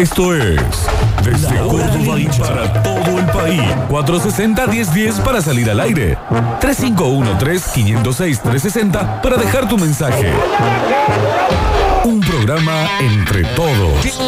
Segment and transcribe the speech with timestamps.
[0.00, 0.56] Esto es
[1.22, 3.60] desde Córdoba y para todo el país.
[3.90, 6.16] 460-1010 para salir al aire.
[6.62, 10.32] 3513-506-360 para dejar tu mensaje.
[12.04, 14.18] Un programa entre todos.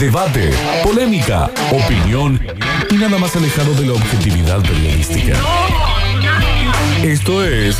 [0.00, 2.40] Debate, polémica, opinión
[2.88, 5.34] y nada más alejado de la objetividad periodística.
[7.02, 7.76] Esto es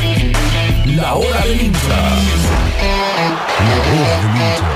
[0.85, 1.79] La Hora del Hincha.
[3.57, 4.69] La Hora del Hincha.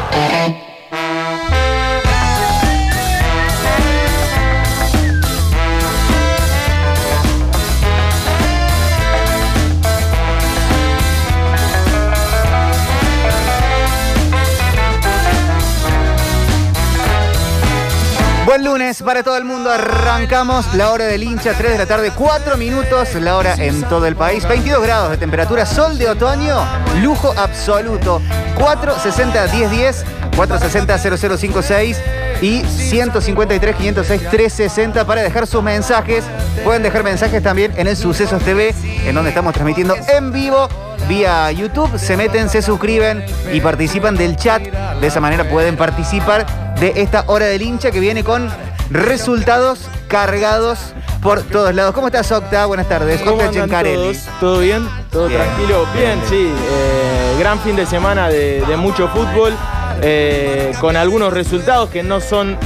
[18.58, 19.70] Buen lunes para todo el mundo.
[19.70, 24.08] Arrancamos la hora del hincha, 3 de la tarde, 4 minutos, la hora en todo
[24.08, 24.48] el país.
[24.48, 26.66] 22 grados de temperatura, sol de otoño,
[27.04, 28.20] lujo absoluto.
[28.56, 32.02] 460 1010, 460 0056
[32.42, 36.24] y 153 506 360 para dejar sus mensajes.
[36.64, 38.74] Pueden dejar mensajes también en el Sucesos TV,
[39.06, 40.68] en donde estamos transmitiendo en vivo
[41.08, 42.00] vía YouTube.
[42.00, 44.64] Se meten, se suscriben y participan del chat.
[45.00, 48.50] De esa manera pueden participar de esta hora del hincha que viene con
[48.90, 50.80] resultados cargados
[51.22, 51.94] por todos lados.
[51.94, 52.66] ¿Cómo estás, Octa?
[52.66, 53.22] Buenas tardes.
[53.22, 54.18] ¿Cómo Octa andan todos?
[54.40, 54.88] ¿Todo bien?
[55.12, 55.42] ¿Todo Bien.
[55.42, 55.86] tranquilo?
[55.96, 56.52] Bien, sí.
[56.72, 59.54] eh, gran fin de semana de, de mucho fútbol,
[60.02, 62.58] eh, con algunos resultados que no son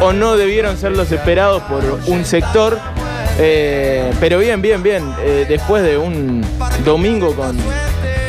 [0.00, 2.78] o no debieron ser los esperados por un sector.
[3.38, 5.14] eh, pero bien, bien, bien.
[5.48, 6.44] después de un
[6.84, 7.56] domingo con,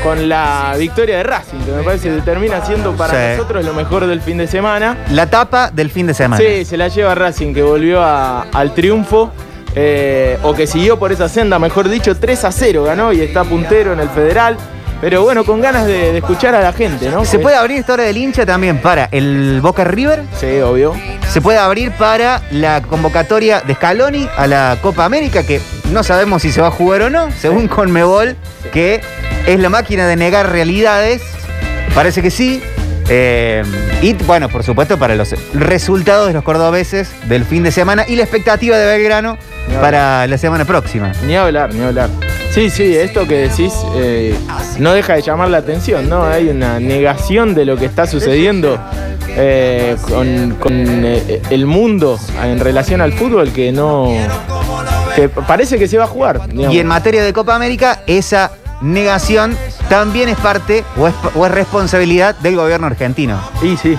[0.07, 3.37] con la victoria de Racing, que me parece que termina siendo para Sí.
[3.37, 4.95] nosotros lo mejor del fin de semana.
[5.11, 6.41] La tapa del fin de semana.
[6.41, 9.31] Sí, se la lleva Racing, que volvió a- al triunfo.
[9.79, 13.43] eh, o que siguió por esa senda, mejor dicho, 3 a 0 ganó y está
[13.43, 14.57] puntero en el federal.
[15.01, 17.23] Pero bueno, con ganas de, de escuchar a la gente, ¿no?
[17.25, 20.23] Se puede abrir esta hora del hincha también para el Boca River.
[20.39, 20.93] Sí, obvio.
[21.29, 26.41] Se puede abrir para la convocatoria de Scaloni a la Copa América, que no sabemos
[26.41, 28.35] si se va a jugar o no, según Conmebol,
[28.73, 29.01] que
[29.47, 31.21] es la máquina de negar realidades.
[31.95, 32.61] Parece que sí.
[33.09, 33.63] Eh,
[34.01, 38.17] y bueno, por supuesto, para los resultados de los cordobeses del fin de semana y
[38.17, 39.37] la expectativa de Belgrano
[39.81, 41.13] para la semana próxima.
[41.25, 42.09] Ni hablar, ni hablar.
[42.51, 44.35] Sí, sí, esto que decís eh,
[44.79, 46.25] no deja de llamar la atención, ¿no?
[46.25, 48.79] Hay una negación de lo que está sucediendo
[49.29, 50.73] eh, con, con,
[51.05, 54.11] el mundo en relación al fútbol que no.
[55.15, 56.47] que parece que se va a jugar.
[56.47, 56.73] digamos.
[56.73, 59.57] Y en materia de Copa América, esa negación
[59.89, 63.39] también es parte o es, o es responsabilidad del gobierno argentino.
[63.61, 63.97] Y sí,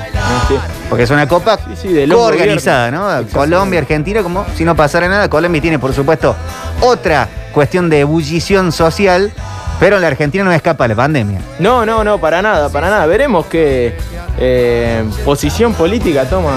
[0.49, 0.59] sí.
[0.89, 3.27] Porque es una copa Sí, de coorganizada, ¿no?
[3.33, 5.28] Colombia, Argentina, como si no pasara nada.
[5.28, 6.34] Colombia tiene, por supuesto,
[6.81, 9.33] otra cuestión de ebullición social,
[9.81, 11.41] pero la Argentina no escapa a la pandemia.
[11.59, 13.06] No, no, no, para nada, para nada.
[13.06, 13.97] Veremos qué
[14.38, 16.53] eh, posición política toma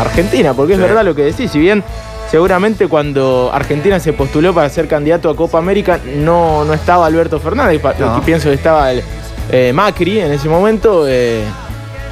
[0.00, 1.50] Argentina, porque es verdad lo que decís.
[1.50, 1.82] Si bien
[2.30, 7.38] seguramente cuando Argentina se postuló para ser candidato a Copa América, no, no estaba Alberto
[7.40, 8.20] Fernández, No.
[8.22, 9.02] pienso que estaba el,
[9.50, 11.06] eh, Macri en ese momento.
[11.08, 11.44] eh,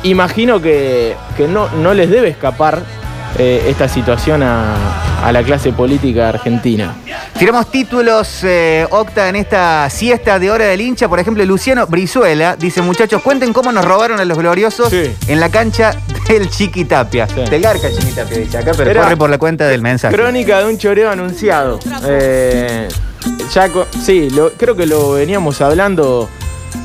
[0.05, 2.83] imagino que, que no, no les debe escapar
[3.39, 6.95] eh, esta situación a, a la clase política argentina.
[7.39, 11.09] Tiramos títulos, eh, Octa, en esta siesta de hora del hincha.
[11.09, 15.13] Por ejemplo, Luciano Brizuela dice, muchachos, cuenten cómo nos robaron a los gloriosos Sí.
[15.29, 15.95] en la cancha
[16.29, 17.27] del Chiquitapia.
[17.29, 17.43] Sí.
[17.51, 20.15] Del Garca Chiquitapia, dice acá, pero Era corre por la cuenta del mensaje.
[20.15, 21.81] Crónica de un choreo anunciado.
[22.07, 22.89] Eh,
[23.53, 23.69] ya
[24.05, 26.29] sí, lo- creo que lo veníamos hablando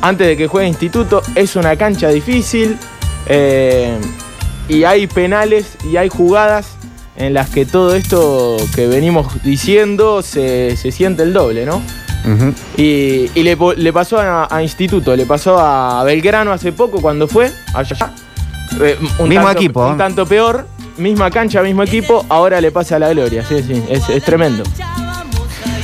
[0.01, 1.21] antes de que juegue Instituto.
[1.35, 2.77] Es una cancha difícil
[3.27, 3.97] eh,
[4.69, 6.67] y hay penales y hay jugadas
[7.17, 11.81] en las que todo esto que venimos diciendo se, se siente el doble, ¿no?
[12.77, 17.27] Y, y le, le pasó a, a Instituto, le pasó a Belgrano hace poco cuando
[17.27, 18.13] fue allá.
[18.81, 19.91] Eh, Mismo tanto- equipo, ¿eh?
[19.91, 23.43] Un tanto peor, misma cancha, mismo equipo, ahora le pasa a la gloria.
[23.43, 24.63] Sí, sí, es, es tremendo.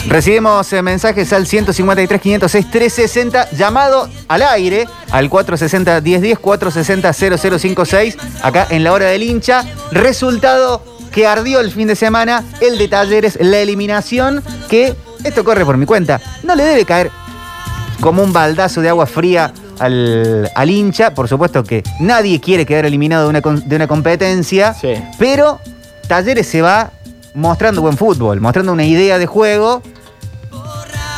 [0.08, 7.14] Recibimos eh, mensajes al 153 506 360, llamado al aire al 460 1010 460
[7.60, 9.66] 0056, acá en la hora del hincha.
[9.92, 14.94] Resultado que ardió el fin de semana, el de Talleres, la eliminación, que
[15.24, 17.10] esto corre por mi cuenta, no le debe caer
[18.00, 21.14] como un baldazo de agua fría al, al hincha.
[21.16, 24.94] Por supuesto que nadie quiere quedar eliminado de una, de una competencia, Sí.
[25.18, 25.60] pero
[26.08, 26.92] Talleres se va
[27.34, 29.82] mostrando buen fútbol, mostrando una idea de juego,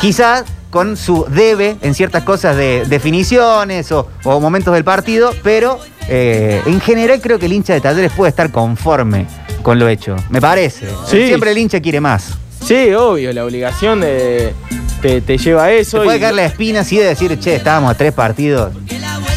[0.00, 5.78] quizás con su debe en ciertas cosas de definiciones o, o momentos del partido, pero
[6.08, 9.26] eh, en general creo que el hincha de Talleres puede estar conforme
[9.62, 10.86] con lo hecho, me parece.
[11.06, 11.26] Sí.
[11.26, 12.34] Siempre el hincha quiere más.
[12.64, 14.52] Sí, obvio, la obligación de,
[15.00, 15.98] te, te lleva a eso.
[15.98, 18.72] Se puede y- caer la espina así de decir, che, estábamos a tres partidos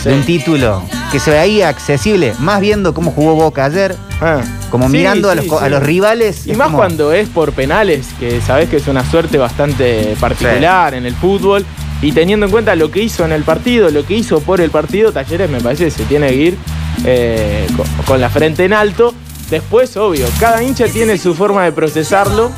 [0.03, 0.83] de un título.
[1.11, 4.41] Que se veía accesible, más viendo cómo jugó Boca ayer, Ah.
[4.69, 6.45] como Sí, mirando a, los, a rivales.
[6.47, 10.93] Y más como- cuando es por penales, que sabes que es una suerte bastante particular
[10.93, 11.65] en el fútbol.
[12.01, 14.71] Y teniendo en cuenta lo que hizo en el partido, lo que hizo por el
[14.71, 16.57] partido, Talleres me parece que se tiene que ir
[17.05, 19.13] eh, con, con la frente en alto.
[19.49, 22.51] Después, obvio, cada hincha tiene su forma de procesarlo.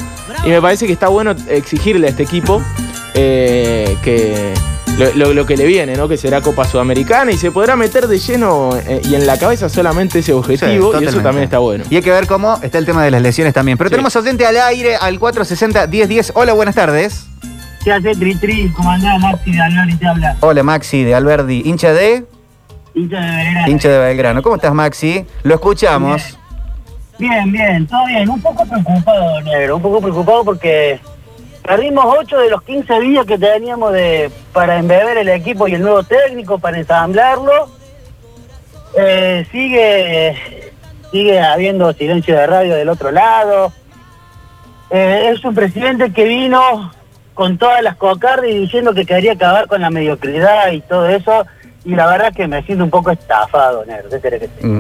[0.46, 2.62] Y me parece que está bueno exigirle a este equipo
[3.16, 4.54] eh, que
[4.98, 6.08] lo, lo- lo que le viene, ¿no?
[6.08, 9.68] Que será Copa Sudamericana y se podrá meter de lleno eh, y en la cabeza
[9.70, 10.94] solamente ese Sí, objetivo.
[11.02, 11.84] y eso también está bueno.
[11.90, 13.78] Y hay que ver cómo está el tema de las lesiones también.
[13.78, 13.94] Pero Sí.
[13.94, 16.32] tenemos oyente al aire al 460-1010.
[16.36, 17.26] Hola, buenas tardes.
[17.84, 18.70] ¿Qué hace Tri Tri?
[18.76, 20.38] ¿Cómo andás, Maxi de Alori te habla?
[20.40, 22.24] Hola, Maxi de Alberdi, hincha de
[22.96, 23.68] Hincha de Belgrano.
[23.72, 24.42] hincha de Belgrano.
[24.44, 25.26] ¿Cómo estás, Maxi?
[25.42, 26.38] Lo escuchamos.
[27.18, 28.30] Bien, bien, todo bien.
[28.30, 29.76] Un poco preocupado, negro.
[29.78, 31.00] Un poco preocupado porque
[31.64, 35.82] perdimos 8 de los 15 días que teníamos de para embeber el equipo y el
[35.82, 37.70] nuevo técnico, para ensamblarlo.
[38.96, 40.72] Eh, sigue,
[41.12, 43.72] sigue habiendo silencio de radio del otro lado.
[44.92, 46.92] Eh, es un presidente que vino
[47.34, 51.46] con todas las cocardas y diciendo que quería acabar con la mediocridad y todo eso.
[51.86, 54.10] Y la verdad que me siento un poco estafado, negro.
[54.10, 54.50] ¿Qué que?
[54.62, 54.80] Mm.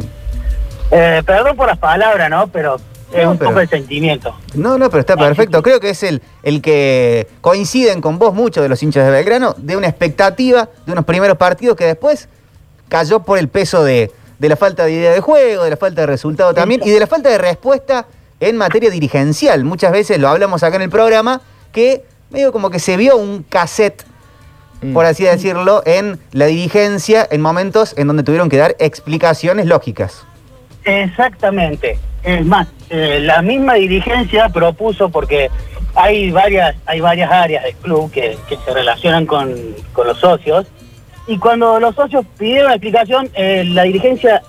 [0.91, 2.47] Eh, perdón por las palabras, ¿no?
[2.47, 2.77] Pero
[3.21, 4.35] es un pero- poco el sentimiento.
[4.55, 5.61] No, no, pero está perfecto.
[5.63, 9.53] Creo que es el, el que coinciden con vos muchos de los hinchas de Belgrano,
[9.57, 12.27] de una expectativa de unos primeros partidos que después
[12.89, 16.01] cayó por el peso de, de la falta de idea de juego, de la falta
[16.01, 18.05] de resultado también y de la falta de respuesta
[18.39, 19.63] en materia dirigencial.
[19.63, 23.43] Muchas veces lo hablamos acá en el programa que medio como que se vio un
[23.43, 24.03] cassette,
[24.81, 24.91] Mm.
[24.93, 30.25] por así decirlo, en la dirigencia en momentos en donde tuvieron que dar explicaciones lógicas.
[30.85, 31.97] Exactamente.
[32.23, 35.49] Es más, eh, la misma dirigencia propuso, porque
[35.95, 39.53] hay varias, hay varias áreas del club que, se relacionan con,
[39.93, 40.67] con los socios,
[41.27, 44.41] y cuando los socios pidieron la explicación, eh, la dirigencia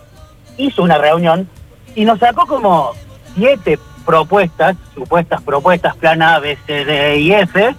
[0.56, 1.48] hizo una reunión
[1.94, 2.92] y nos sacó como
[3.34, 7.74] siete propuestas, supuestas propuestas, plan A, B, C, D y F,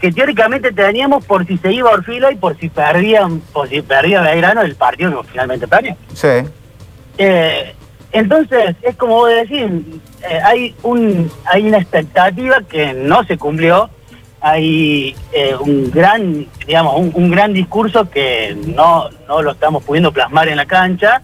[0.00, 4.22] que teóricamente teníamos por si se iba Orfila y por si perdían, por si perdía
[4.22, 5.96] Belgrano el partido que finalmente perdió.
[6.14, 6.28] Sí.
[7.18, 7.74] Eh,
[8.12, 9.62] entonces, es como vos decís,
[10.28, 13.88] eh, hay, un, hay una expectativa que no se cumplió,
[14.40, 20.12] hay eh, un gran, digamos, un, un gran discurso que no, no lo estamos pudiendo
[20.12, 21.22] plasmar en la cancha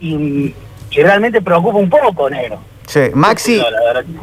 [0.00, 0.54] y,
[0.90, 2.60] y realmente preocupa un poco, negro.
[2.86, 3.00] Sí.
[3.14, 3.60] Maxi.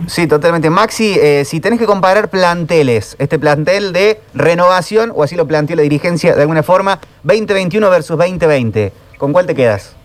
[0.08, 0.70] Sí, totalmente.
[0.70, 5.76] Maxi, eh, si tenés que comparar planteles, este plantel de renovación, o así lo planteó
[5.76, 9.96] la dirigencia de alguna forma, 2021 versus 2020, ¿con cuál te quedas?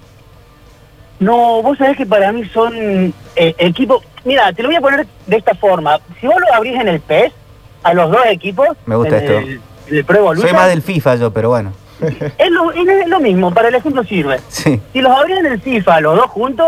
[1.21, 4.05] No, vos sabés que para mí son eh, equipos...
[4.25, 5.99] Mira, te lo voy a poner de esta forma.
[6.21, 7.33] Si vos lo abrís en el PES,
[7.83, 8.69] a los dos equipos...
[8.87, 9.39] Me gusta en esto.
[9.39, 9.61] El,
[9.97, 11.73] el Pro Soy más del FIFA yo, pero bueno.
[12.39, 14.39] Es lo, es lo mismo, para el ejemplo sirve.
[14.49, 14.81] Sí.
[14.93, 16.67] Si los abrís en el FIFA los dos juntos,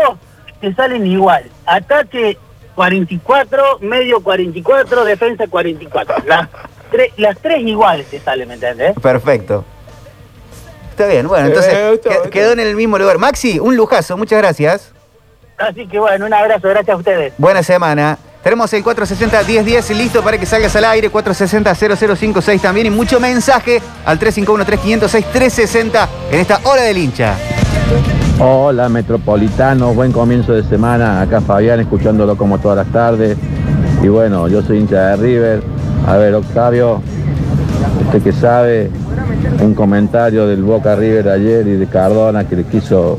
[0.59, 1.45] te salen igual.
[1.65, 2.37] Ataque
[2.75, 6.15] 44, medio 44, defensa 44.
[6.25, 6.49] Las,
[6.91, 8.93] tre- las tres iguales te salen, ¿me entendés?
[9.01, 9.63] Perfecto.
[10.91, 12.29] Está bien, bueno, entonces Eh, gustó, gustó.
[12.29, 13.17] quedó en el mismo lugar.
[13.17, 14.91] Maxi, un lujazo, muchas gracias.
[15.57, 17.33] Así que bueno, un abrazo, gracias a ustedes.
[17.37, 18.17] Buena semana.
[18.43, 24.19] Tenemos el 460-1010 listo para que salgas al aire, 460-0056 también y mucho mensaje al
[24.19, 27.35] 351-3506-360 en esta hora del hincha.
[28.39, 31.21] Hola Metropolitano, buen comienzo de semana.
[31.21, 33.37] Acá Fabián escuchándolo como todas las tardes.
[34.01, 35.61] Y bueno, yo soy hincha de River.
[36.07, 36.99] A ver, Octavio,
[38.07, 38.89] usted que sabe,
[39.61, 43.17] un comentario del Boca River ayer y de Cardona que le quiso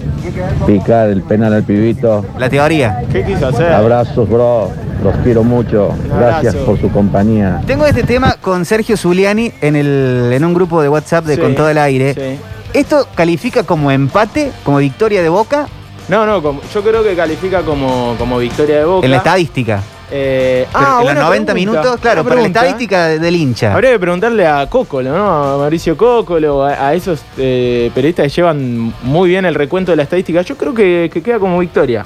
[0.67, 2.25] picar el penal al pibito.
[2.38, 3.02] La teoría.
[3.12, 3.73] ¿Qué quiso hacer?
[3.73, 4.71] Abrazos, bro.
[5.02, 5.91] Los quiero mucho.
[6.17, 7.61] Gracias por su compañía.
[7.67, 11.41] Tengo este tema con Sergio Zuliani en, el, en un grupo de WhatsApp de Sí,
[11.41, 12.14] Con Todo el Aire.
[12.14, 12.38] sí.
[12.73, 15.67] ¿Esto califica como empate, como victoria de Boca
[16.09, 16.41] No, no,
[16.73, 19.05] yo creo que califica como, como victoria de Boca.
[19.05, 19.83] en la estadística?
[20.14, 23.73] Eh, ah, en los buena 90 pregunta, minutos, claro, para la estadística de- del hincha.
[23.73, 25.54] Habría que preguntarle a Cócolo, ¿no?
[25.54, 29.97] A Mauricio Cócolo, a, a esos eh, periodistas que llevan muy bien el recuento de
[29.97, 30.42] la estadística.
[30.42, 32.04] Yo creo que, que queda como victoria.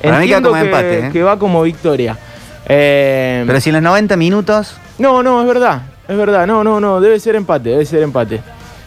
[0.00, 1.10] Para mí queda como que, empate, ¿eh?
[1.12, 2.16] que va como victoria.
[2.64, 4.76] Pero si en los 90 minutos.
[4.98, 5.82] No, no, es verdad.
[6.06, 6.46] Es verdad.
[6.46, 7.00] No, no, no.
[7.00, 7.70] Debe ser empate.
[7.70, 8.40] Debe ser empate.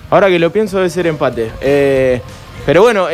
[0.10, 1.52] Ahora que lo pienso, debe ser empate.
[2.66, 3.08] Pero bueno,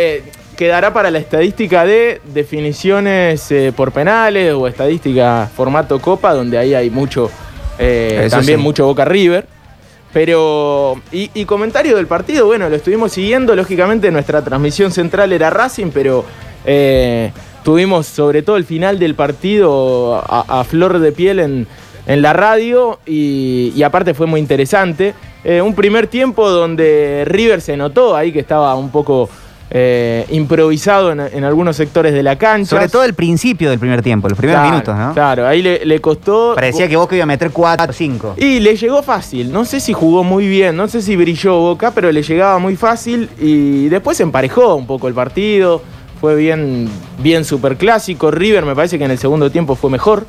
[0.57, 6.73] quedará para la estadística de definiciones eh, por penales o estadística formato Copa, donde ahí
[6.73, 7.31] hay mucho.
[7.79, 8.63] eh, también sí.
[8.63, 9.47] mucho Boca River.
[10.11, 10.99] Pero.
[11.13, 13.55] Y, y comentario del partido, bueno, lo estuvimos siguiendo.
[13.55, 16.25] Lógicamente, nuestra transmisión central era Racing, pero.
[16.65, 17.31] eh,
[17.63, 21.67] tuvimos sobre todo el final del partido a, a flor de piel en,
[22.05, 25.13] en la radio y, y aparte fue muy interesante.
[25.63, 29.29] Un primer tiempo donde River se notó ahí que estaba un poco
[29.69, 32.69] eh, improvisado en, en algunos sectores de la cancha.
[32.69, 35.13] Sobre todo el principio del primer tiempo, los primeros Claro, minutos, ¿no?
[35.13, 36.53] Claro, ahí le, le costó.
[36.55, 38.35] Parecía que Boca iba a meter 4 o 5.
[38.37, 39.51] Y le llegó fácil.
[39.51, 42.75] No sé si jugó muy bien, no sé si brilló Boca, pero le llegaba muy
[42.75, 45.81] fácil y después emparejó un poco el partido.
[46.21, 48.31] Fue bien, bien superclásico.
[48.31, 50.25] River me parece que en el segundo tiempo fue mejor.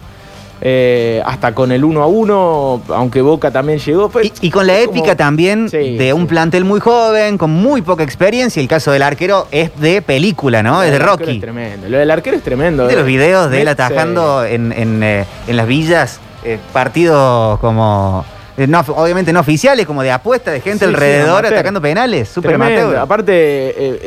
[0.61, 4.09] Eh, hasta con el 1 a 1, aunque Boca también llegó.
[4.11, 6.27] Fue- Y, y con la épica como- también Sí, de un sí.
[6.29, 8.61] plantel muy joven, con muy poca experiencia.
[8.61, 10.83] El caso del arquero es de película, ¿no?
[10.83, 11.37] Es de Rocky.
[11.37, 11.89] Es tremendo.
[11.89, 12.87] Lo del arquero es tremendo.
[12.87, 13.07] De los eh.
[13.07, 13.73] videos de él Sí.
[13.73, 18.25] atajando en, en, eh, en las villas eh, partidos como.
[18.57, 22.29] no, obviamente no oficiales, como de apuesta, de gente Sí, alrededor atacando penales.
[22.29, 22.81] Super Tremendo.
[22.83, 22.97] amateur.
[23.01, 23.33] Aparte,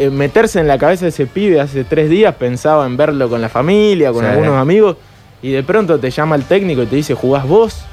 [0.06, 3.40] eh, meterse en la cabeza de ese pibe hace tres días, pensaba en verlo con
[3.42, 4.30] la familia, con Sí.
[4.30, 4.98] algunos amigos,
[5.42, 7.86] y de pronto te llama el técnico y te dice, jugás vos,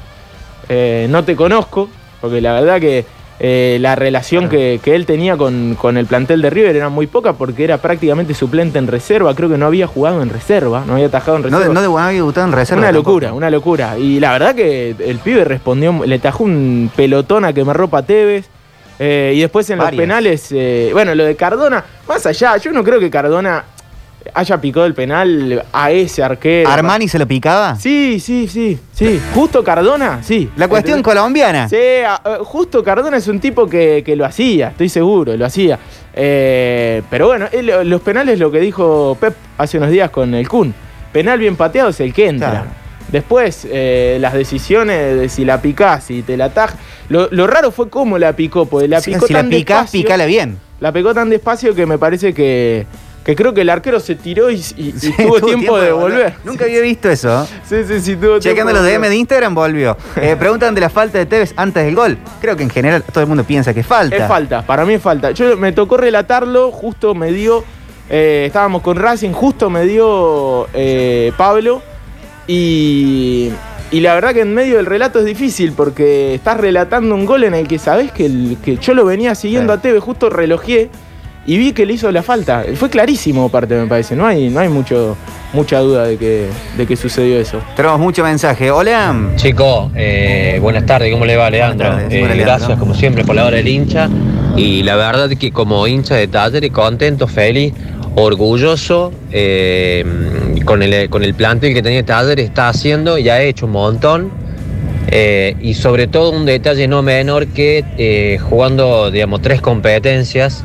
[0.70, 1.88] Eh, no te conozco,
[2.20, 3.06] porque la verdad que
[3.40, 7.06] eh, la relación que, que él tenía con, con el plantel de River era muy
[7.06, 10.94] poca, porque era prácticamente suplente en reserva, creo que no había jugado en reserva, no
[10.94, 11.68] había atajado en No, reserva.
[11.68, 12.80] de- no de Buenaventura debutado en reserva.
[12.82, 13.10] Una tampoco.
[13.12, 13.96] locura, una locura.
[13.98, 18.02] Y la verdad que el pibe respondió, le tajó un pelotón a que me ropa
[18.02, 18.46] Tevez.
[18.98, 20.00] eh, y después en los Varias.
[20.02, 23.64] penales, eh, bueno, lo de Cardona, más allá, yo no creo que Cardona
[24.34, 26.68] haya picado el penal a ese arquero.
[26.68, 27.76] ¿Armani se lo picaba?
[27.76, 29.20] Sí, sí, sí, sí.
[29.34, 30.50] Justo Cardona, sí.
[30.56, 31.14] La cuestión ¿Entendés?
[31.14, 31.68] colombiana.
[31.68, 31.76] Sí,
[32.44, 35.78] justo Cardona es un tipo que, que lo hacía, estoy seguro, lo hacía.
[36.14, 37.46] Eh, pero bueno,
[37.84, 40.74] los penales, lo que dijo Pep hace unos días con el Kun.
[41.12, 42.50] Penal bien pateado es el que entra.
[42.50, 42.66] Claro.
[43.10, 46.78] Después, eh, las decisiones de si la picás, si te la atajas.
[47.08, 50.02] Lo, lo raro fue cómo la picó, porque la picó si la tan picás, despacio.
[50.02, 50.58] picala bien.
[50.80, 52.86] La picó tan despacio que me parece que,
[53.28, 56.36] que creo que el arquero se tiró y, y- y Sí, tuvo tiempo, de volver.
[56.44, 57.46] Nunca había visto eso.
[57.68, 59.98] Sí, sí, sí, tuvo Chequeando los DM de Instagram, volvió.
[60.16, 62.16] Eh, preguntan de la falta de Tevez antes del gol.
[62.40, 64.16] Creo que en general todo el mundo piensa que es falta.
[64.16, 65.32] Es falta, para mí es falta.
[65.32, 67.64] Yo me tocó relatarlo, justo me dio,
[68.08, 71.82] eh, estábamos con Racing, justo me dio eh, Pablo
[72.46, 73.50] y,
[73.90, 77.44] y la verdad que en medio del relato es difícil porque estás relatando un gol
[77.44, 79.78] en el que sabés que, el- que yo lo venía siguiendo Sí.
[79.78, 80.88] a Teve, justo relojé
[81.48, 82.62] y vi que le hizo la falta.
[82.74, 85.16] Fue clarísimo parte me parece, no hay, no hay mucho,
[85.54, 87.62] mucha duda de que, de que sucedió eso.
[87.74, 88.70] Tenemos mucho mensaje.
[88.70, 89.16] Hola.
[89.36, 91.88] Chico, eh, buenas tardes, ¿cómo le va Leandro?
[91.88, 92.44] Tardes, Eh, Leandro.
[92.44, 94.10] gracias como siempre por la hora del hincha
[94.56, 97.72] y la verdad que como hincha de Talleres contento, feliz,
[98.14, 100.04] orgulloso eh,
[100.66, 104.30] con, el, con el plantel que tenía Talleres, está haciendo y ha hecho un montón
[105.10, 110.62] eh, y sobre todo un detalle no menor que eh, jugando digamos tres competencias,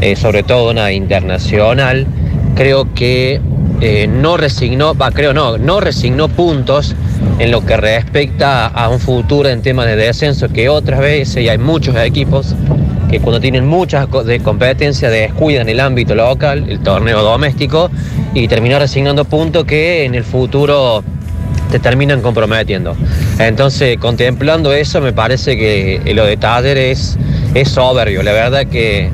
[0.00, 2.06] eh, sobre todo una internacional,
[2.54, 3.40] creo que
[3.80, 6.94] eh, no resignó, va, creo no, no resignó puntos
[7.38, 11.48] en lo que respecta a un futuro en temas de descenso que otras veces, y
[11.48, 12.54] hay muchos equipos
[13.08, 17.90] que cuando tienen muchas de competencia descuidan el ámbito local, el torneo doméstico,
[18.34, 21.02] y terminan resignando puntos que en el futuro
[21.70, 22.96] te terminan comprometiendo.
[23.38, 27.16] Entonces, contemplando eso, me parece que lo de Taller es,
[27.54, 28.22] es soberbio.
[28.22, 29.10] La verdad que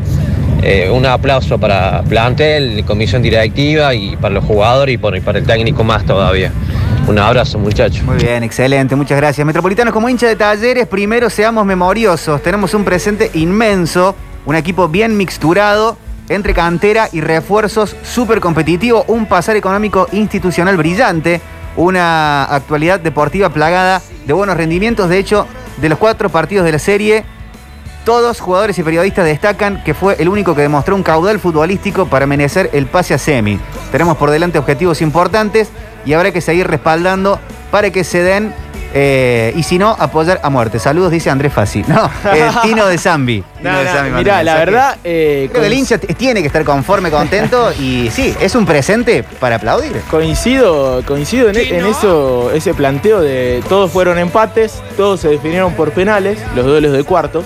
[0.67, 5.85] eh, un aplauso para plantel, comisión directiva y para los jugadores y para el técnico
[5.85, 6.53] más todavía.
[7.07, 8.03] Un abrazo, muchachos.
[8.03, 9.47] Muy bien, excelente, muchas gracias.
[9.47, 12.43] Metropolitanos, como hincha de talleres, primero seamos memoriosos.
[12.43, 14.17] Tenemos un presente inmenso,
[14.47, 15.99] un equipo bien mixturado
[16.31, 21.43] entre cantera y refuerzos súper competitivo, un pasar económico institucional brillante,
[21.77, 25.11] una actualidad deportiva plagada de buenos rendimientos.
[25.11, 27.25] De hecho, de los cuatro partidos de la serie,
[28.05, 32.27] todos jugadores y periodistas destacan que fue el único que demostró un caudal futbolístico para
[32.27, 33.59] merecer el pase a semi.
[33.91, 35.71] Tenemos por delante objetivos importantes
[36.05, 37.39] y habrá que seguir respaldando
[37.71, 38.53] para que se den
[38.97, 40.79] eh, y si no, apoyar a muerte.
[40.79, 41.83] Saludos, dice Andrés Fassi.
[41.89, 43.43] No, eh, Tino de Zambi.
[43.61, 43.71] No,
[44.19, 44.59] mirá, la mensaje.
[44.67, 44.97] verdad...
[45.03, 49.25] eh, Creo que el hincha tiene que estar conforme, contento y sí, es un presente
[49.41, 50.01] para aplaudir.
[50.11, 55.91] Coincido, coincido en, en eso, ese planteo de todos fueron empates, todos se definieron por
[55.93, 57.43] penales, los duelos de cuarto.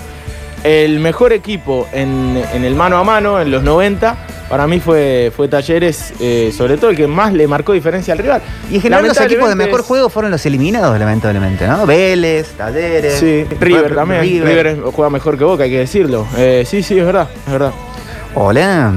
[0.63, 4.17] El mejor equipo en, en el mano a mano, en los 90,
[4.49, 8.17] para mí fue, fue Talleres, eh, sobre todo el que más le marcó diferencia al
[8.17, 8.41] rival.
[8.71, 11.85] Y en general los equipos de mejor juego fueron los eliminados, lamentablemente, ¿no?
[11.85, 13.13] Vélez, Talleres.
[13.19, 14.21] Sí, River también.
[14.21, 14.79] River.
[14.91, 16.25] Juega mejor que Boca, hay que decirlo.
[16.35, 17.71] Eh, sí, sí, es verdad, es verdad.
[18.33, 18.91] Hola.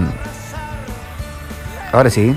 [1.93, 2.35] Ahora sí.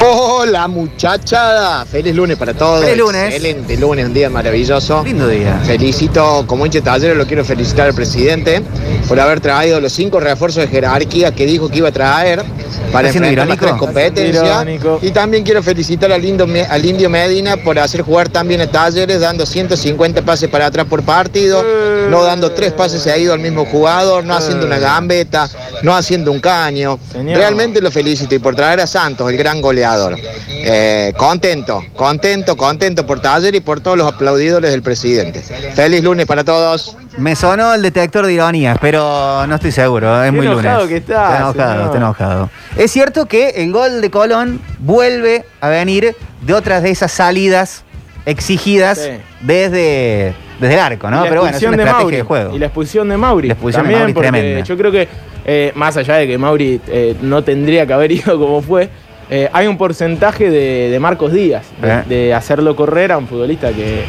[0.00, 2.84] Hola muchachada, feliz lunes para todos.
[2.84, 3.24] Feliz lunes.
[3.34, 5.02] Excelente lunes, un día maravilloso.
[5.04, 5.60] Lindo día.
[5.64, 8.62] Felicito, como hincha de talleres, lo quiero felicitar al presidente
[9.08, 12.44] por haber traído los cinco refuerzos de jerarquía que dijo que iba a traer
[12.92, 13.66] para ¿Está siendo enfrentar las irónico?
[13.66, 15.02] tres competencias.
[15.02, 18.60] Y también quiero felicitar al, Lindo Me- al Indio Medina por hacer jugar tan bien
[18.60, 21.64] a talleres, dando 150 pases para atrás por partido,
[22.08, 25.48] no dando tres pases seguidos al mismo jugador, no haciendo una gambeta,
[25.82, 26.98] no haciendo un caño.
[27.12, 27.36] Señor.
[27.36, 30.16] Realmente lo felicito y por traer a Santos, el gran goleador.
[30.48, 35.40] Eh, contento, contento, contento por Taller y por todos los aplaudidores del presidente.
[35.74, 36.96] Feliz lunes para todos.
[37.16, 40.22] Me sonó el detector de ironías, pero no estoy seguro.
[40.22, 40.64] Es Qué muy lunes.
[40.64, 41.84] enojado que está, Está enojado, señor.
[41.86, 42.50] está enojado.
[42.76, 47.82] Es cierto que el gol de Colón vuelve a venir de otras de esas salidas
[48.26, 49.10] exigidas Sí.
[49.40, 51.22] desde, desde el arco, ¿no?
[51.22, 52.16] Pero bueno, es expulsión una de estrategia Mauri.
[52.16, 52.56] de juego.
[52.56, 53.48] Y la expulsión de Mauri.
[53.48, 54.60] La expulsión de también, Mauri porque tremenda.
[54.64, 55.08] Yo creo que,
[55.44, 58.88] eh, más allá de que Mauri eh, no tendría que haber ido como fue,
[59.30, 63.70] eh, hay un porcentaje de, de Marcos Díaz, de, de hacerlo correr a un futbolista
[63.72, 64.04] que,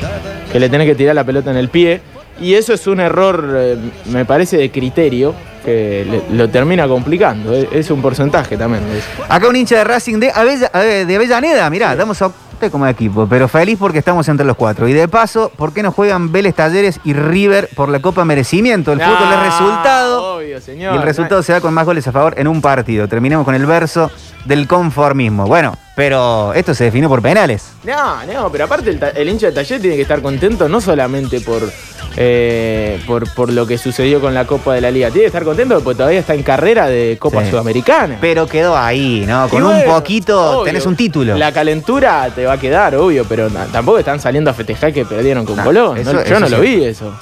[0.51, 2.01] que le tenés que tirar la pelota en el pie.
[2.41, 7.53] Y eso es un error, me parece, de criterio, que le- lo termina complicando.
[7.53, 8.81] Es, es un porcentaje también.
[8.85, 9.01] de.
[9.27, 10.71] Acá un hincha de Racing de, Avella-
[11.05, 12.31] de Avellaneda, mirá, damos a
[12.69, 14.87] como equipo, pero feliz porque estamos entre los cuatro.
[14.87, 18.91] Y de paso, ¿por qué no juegan Vélez Talleres y River por la Copa Merecimiento?
[18.91, 20.35] El fútbol es Ah, resultado.
[20.37, 20.93] Obvio, señor.
[20.93, 23.07] Y el resultado se da con más goles a favor en un partido.
[23.07, 24.11] Terminamos con el verso
[24.45, 25.45] del conformismo.
[25.45, 27.71] Bueno, pero esto se definió por penales.
[27.83, 31.69] No, no, pero aparte el, hincha de taller tiene que estar contento no solamente por,
[32.15, 35.43] eh, por, por lo que sucedió con la Copa de la Liga, tiene que estar
[35.43, 37.51] contento porque todavía está en carrera de Copa Sí.
[37.51, 38.17] Sudamericana.
[38.21, 39.47] Pero quedó ahí, ¿no?
[39.49, 41.37] Con un poquito obvio, tenés un título.
[41.37, 45.45] La calentura te va a quedar, obvio, pero tampoco están saliendo a festejar que perdieron
[45.45, 45.97] con No, Colón.
[45.97, 47.13] eso- No, yo eso no lo vi eso.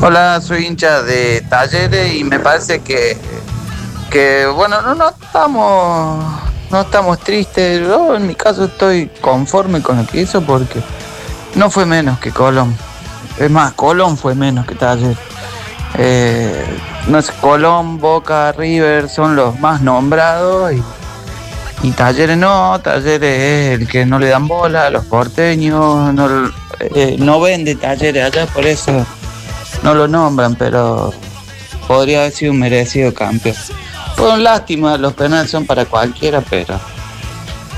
[0.00, 3.16] Hola, soy hincha de Talleres y me parece que,
[4.14, 6.24] que bueno, no, no estamos
[6.70, 7.80] no estamos tristes.
[7.80, 10.80] Yo en mi caso estoy conforme con lo que hizo porque
[11.56, 12.76] no fue menos que Colón.
[13.40, 15.18] Es más, Colón fue menos que Talleres.
[15.98, 16.64] Eh,
[17.08, 20.82] no sé, Colón, Boca, River son los más nombrados y,
[21.82, 26.52] y Talleres no, Talleres es el que no le dan bola a los porteños, no,
[26.78, 29.04] eh, no vende Talleres allá, por eso
[29.82, 31.12] no lo nombran, pero
[31.88, 33.56] podría haber sido un merecido campeón.
[34.24, 36.80] Fue una lástima, los penales son para cualquiera, pero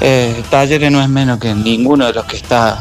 [0.00, 2.79] eh, Talleres no es menos que ninguno de los que está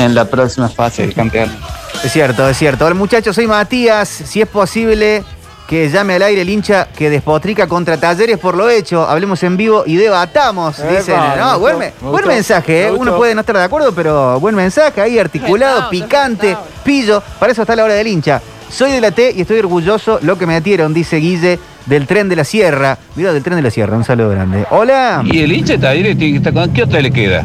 [0.00, 1.64] en la próxima fase del campeonato.
[2.02, 2.86] Es cierto, es cierto.
[2.86, 4.08] Hola muchachos, soy Matías.
[4.08, 5.22] Si es posible
[5.68, 9.06] que llame al aire el hincha que despotrica contra talleres por lo hecho.
[9.08, 10.80] Hablemos en vivo y debatamos.
[10.80, 12.90] Epa, Dicen, no, buen, me- me buen gustó, mensaje, ¿eh?
[12.90, 17.22] Uno puede no estar de acuerdo, pero buen mensaje ahí, articulado, picante, pillo.
[17.38, 18.42] Para eso está la hora del hincha.
[18.68, 22.28] Soy de la T y estoy orgulloso lo que me metieron, dice Guille, del tren
[22.28, 22.98] de la sierra.
[23.16, 24.64] Mira, del tren de la sierra, un saludo grande.
[24.70, 25.22] Hola.
[25.24, 26.72] Y el hincha estar con...
[26.72, 27.44] ¿Qué otra le queda?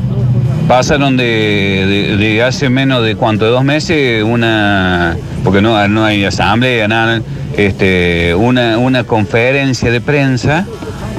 [0.68, 6.88] Pasaron de, hace menos de cuánto, de dos meses, una, porque no, no hay asamblea,
[6.88, 7.22] nada,
[7.58, 10.66] este, una, una conferencia de prensa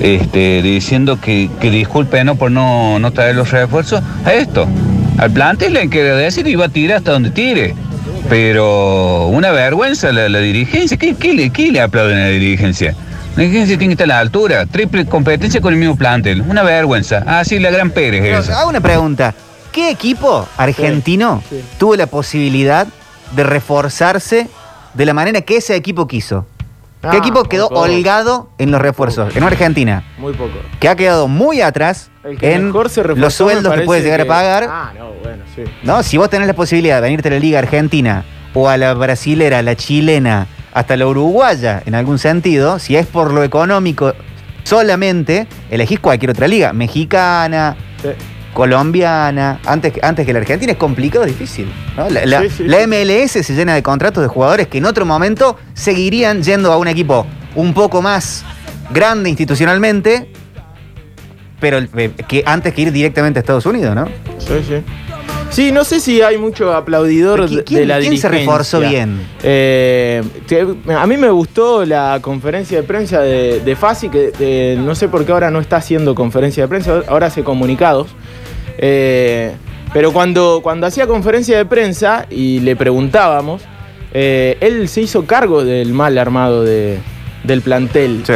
[0.00, 2.36] este, diciendo que, que disculpen ¿no?
[2.36, 4.66] por no, no traer los refuerzos a esto.
[5.18, 7.74] Al plantel le quiere decir y va a tirar hasta donde tire.
[8.28, 10.96] Pero una vergüenza la, la dirigencia.
[10.96, 12.94] ¿Qué, qué le, qué le aplauden a la dirigencia?
[13.36, 14.66] Dirigencia tiene que estar a la altura.
[14.66, 16.42] Triple competencia con el mismo plantel.
[16.42, 17.22] Una vergüenza.
[17.26, 18.60] Ah, sí, la gran Pérez esa.
[18.60, 19.34] Hago una pregunta.
[19.72, 21.64] ¿Qué equipo argentino Sí, sí.
[21.78, 22.86] tuvo la posibilidad
[23.34, 24.48] de reforzarse
[24.94, 26.46] de la manera que ese equipo quiso?
[27.02, 27.80] ¿Qué Ah, equipo quedó poco.
[27.80, 29.34] holgado en los refuerzos?
[29.36, 30.52] En Argentina, Muy poco.
[30.80, 34.04] que ha quedado muy atrás El que en mejor se reforzó, los sueldos que puedes
[34.04, 34.68] llegar a pagar.
[34.70, 35.64] Ah, no, bueno, sí.
[35.82, 36.02] ¿no?
[36.04, 39.60] Si vos tenés la posibilidad de venirte a la Liga Argentina o a la brasilera,
[39.60, 44.12] la chilena, hasta la uruguaya, en algún sentido, si es por lo económico
[44.64, 48.08] solamente, elegís cualquier otra liga, mexicana, Sí.
[48.52, 51.66] colombiana, antes, antes que la Argentina, es complicado, difícil.
[51.96, 52.08] ¿no?
[52.10, 52.86] La, la- Sí, sí, la sí.
[52.86, 56.88] MLS se llena de contratos de jugadores que en otro momento seguirían yendo a un
[56.88, 58.44] equipo un poco más
[58.90, 60.28] grande institucionalmente,
[61.60, 64.06] pero eh, que antes que ir directamente a Estados Unidos, ¿no?
[64.38, 64.82] Sí, sí.
[65.54, 68.80] Sí, no sé si hay mucho aplaudidor ¿Qui- de- quién- de la quién se reforzó
[68.80, 69.20] bien?
[69.44, 70.20] Eh,
[70.88, 75.24] a mí me gustó la conferencia de prensa de, de Fasi, que no sé por
[75.24, 78.08] qué ahora no está haciendo conferencia de prensa, ahora hace comunicados.
[78.78, 79.52] Eh,
[79.92, 83.62] pero cuando, cuando hacía conferencia de prensa y le preguntábamos,
[84.12, 86.98] eh, él se hizo cargo del mal armado de-
[87.44, 88.24] del plantel.
[88.26, 88.32] Sí.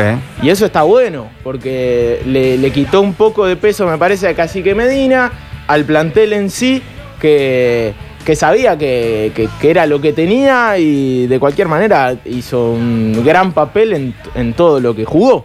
[0.46, 4.34] Y eso está bueno, porque le, le quitó un poco de peso, me parece, a
[4.34, 5.32] Cacique Medina,
[5.66, 6.80] al plantel en sí,
[7.20, 7.94] que,
[8.34, 13.92] sabía que, que- era lo que tenía y de cualquier manera hizo un gran papel
[13.94, 15.44] en, en todo lo que jugó.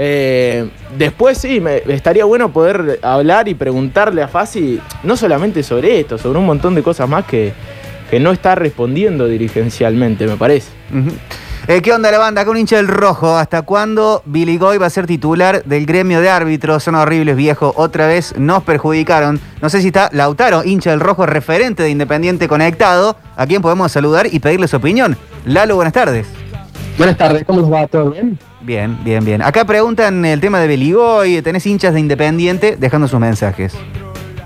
[0.00, 5.98] Eh, después sí, me, estaría bueno poder hablar y preguntarle a Fasi, no solamente sobre
[6.00, 7.52] esto, sobre un montón de cosas más que,
[8.08, 10.68] que no está respondiendo dirigencialmente, me parece.
[11.70, 12.46] Eh, ¿Qué onda la banda?
[12.46, 13.36] Con un hincha del rojo.
[13.36, 16.82] ¿Hasta cuándo Billy Goy va a ser titular del gremio de árbitros?
[16.82, 17.74] Son horribles, viejo.
[17.76, 19.38] Otra vez nos perjudicaron.
[19.60, 23.92] No sé si está Lautaro, hincha del rojo, referente de Independiente Conectado, a quien podemos
[23.92, 25.18] saludar y pedirle su opinión.
[25.44, 26.26] Lalo, buenas tardes.
[26.96, 27.86] Buenas tardes, ¿cómo les va?
[27.86, 28.38] ¿Todo bien?
[28.62, 29.42] Bien, bien, bien.
[29.42, 33.74] Acá preguntan el tema de Beligoy, tenés hinchas de Independiente dejando sus mensajes.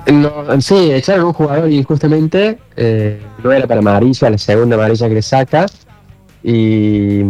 [0.08, 5.14] No, sí, echaron un jugador injustamente, eh, no era para amarilla, la segunda amarilla que
[5.14, 5.66] le saca.
[6.42, 7.22] Y,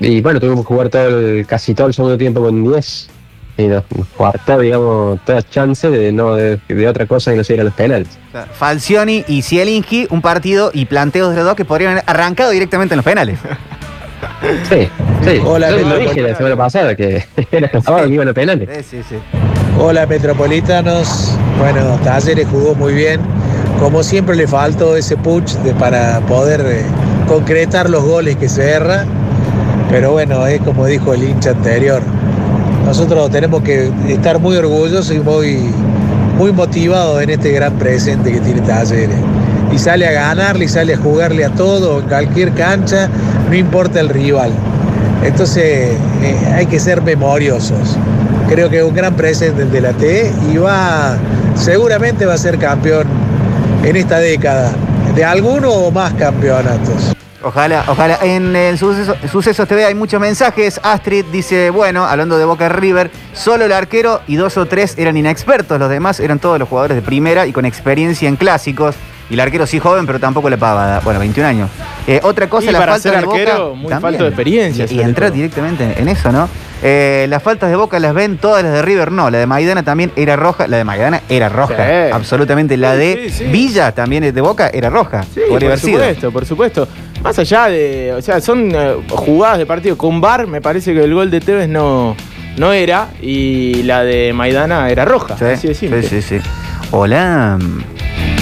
[0.00, 3.08] y bueno, tuvimos que jugar todo el- casi todo el segundo tiempo con 10.
[3.58, 3.84] Y nos,
[4.16, 7.64] cuartó, digamos, toda chance de no de, de otra cosa que no se ir a
[7.64, 8.08] los penales.
[8.54, 12.94] Falcioni y Zielinski, un partido y planteos de los dos que podrían haber arrancado directamente
[12.94, 13.38] en los penales.
[14.68, 14.86] Sí,
[15.24, 15.40] sí.
[15.44, 18.68] Hola, Yo lo dije la semana pasada que era sábado que iban a penales.
[18.86, 19.14] Sí, sí, sí.
[19.78, 23.20] Hola Metropolitanos, bueno, Talleres jugó muy bien,
[23.78, 26.82] como siempre le faltó ese push de- para poder eh,
[27.30, 29.04] concretar los goles que se erra,
[29.88, 32.02] pero bueno, es como dijo el hincha anterior,
[32.84, 35.70] nosotros tenemos que estar muy orgullosos y muy,
[36.36, 39.16] muy motivados en este gran presente que tiene Talleres.
[39.72, 43.08] Y sale a ganarle y sale a jugarle a todo, en cualquier cancha,
[43.48, 44.50] no importa el rival.
[45.22, 45.64] Entonces
[46.22, 47.96] eh, hay que ser memoriosos.
[48.48, 51.16] Creo que es un gran presente el de la T y va,
[51.54, 53.06] seguramente va a ser campeón
[53.84, 54.72] en esta década
[55.14, 57.12] de alguno o más campeonatos.
[57.42, 58.18] Ojalá, ojalá.
[58.22, 60.78] En el suceso, Sucesos TV hay muchos mensajes.
[60.82, 65.16] Astrid dice, bueno, hablando de Boca River, solo el arquero y dos o tres eran
[65.16, 65.78] inexpertos.
[65.78, 68.94] Los demás eran todos los jugadores de primera y con experiencia en clásicos.
[69.30, 71.00] Y el arquero sí joven, pero tampoco la pavada.
[71.00, 71.70] Bueno, 21 años.
[72.06, 73.38] Eh, otra cosa, Y la para falta ser de Boca...
[73.38, 74.00] arquero, muy también.
[74.00, 76.48] falto de experiencia, Y, y entrar directamente en eso, ¿no?
[76.82, 79.30] Eh, las faltas de Boca las ven todas las de River, no.
[79.30, 80.66] La de Maidana también era roja.
[80.66, 82.10] La de Maidana era roja, Sí.
[82.12, 82.76] absolutamente.
[82.76, 83.44] La de Sí, sí.
[83.44, 85.24] Villa también de Boca era roja.
[85.48, 85.76] Por sido.
[85.76, 86.88] supuesto, por supuesto.
[87.22, 88.14] Más allá de.
[88.16, 89.98] O sea, son eh, jugadas de partido.
[89.98, 92.16] Con VAR me parece que el gol de Tevez no,
[92.56, 95.36] no era y la de Maidana era roja.
[95.36, 96.02] Sí, así de simple.
[96.02, 96.48] sí, sí, sí.
[96.92, 97.58] Hola.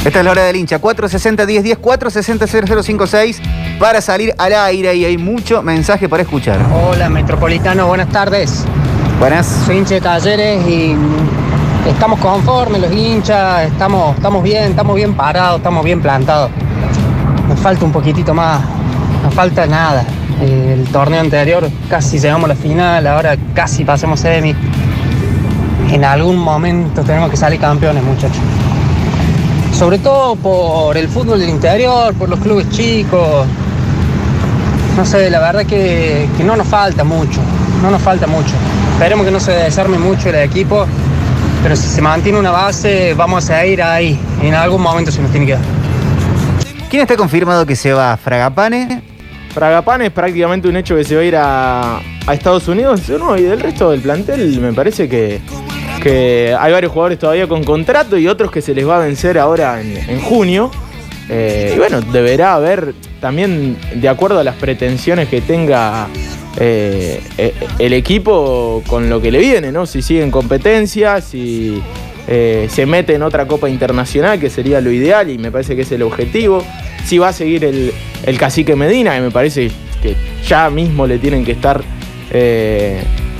[0.05, 0.81] Esta es la hora del hincha.
[0.81, 6.59] 460-1010, 460-0056 para salir al aire y hay mucho mensaje para escuchar.
[6.73, 8.65] Hola Metropolitano, buenas tardes.
[9.19, 9.47] Buenas.
[9.67, 10.95] Soy hincha de talleres y
[11.89, 16.51] estamos conformes los hinchas, estamos, estamos bien, estamos bien parados, estamos bien plantados.
[17.49, 18.61] Nos falta un poquitito más,
[19.25, 20.05] nos falta nada.
[20.41, 24.55] El torneo anterior casi llegamos a la final, ahora casi pasamos semi.
[25.91, 28.39] En algún momento tenemos que salir campeones, muchachos.
[29.79, 33.47] Sobre todo por el fútbol del interior, por los clubes chicos,
[34.97, 37.41] no sé, la verdad que, que no nos falta mucho,
[37.81, 38.55] no nos falta mucho.
[38.95, 40.85] Esperemos que no se desarme mucho el equipo,
[41.62, 44.19] pero si se mantiene una base, vamos a ir ahí.
[44.43, 45.62] En algún momento se nos tiene que dar.
[46.91, 48.17] ¿Quién está confirmado que se va?
[48.17, 49.01] ¿Fragapane?
[49.55, 53.09] Fragapane es prácticamente un hecho que se va a ir a, a Estados Unidos.
[53.11, 55.41] No, y del resto del plantel me parece que,
[55.99, 59.39] que hay varios jugadores todavía con contrato y otros que se les va a vencer
[59.39, 60.71] ahora en, en junio.
[61.31, 66.07] Eh, y bueno, deberá haber también, de acuerdo a las pretensiones que tenga
[66.59, 69.85] eh, eh, el equipo con lo que le viene, ¿no?
[69.85, 71.83] Si sigue en competencia, si
[72.27, 75.83] eh, se mete en otra Copa Internacional, que sería lo ideal y me parece que
[75.83, 76.65] es el objetivo.
[77.05, 77.93] Si va a seguir el,
[78.25, 79.71] el cacique Medina, que me parece
[80.03, 81.83] que ya mismo le tienen que estar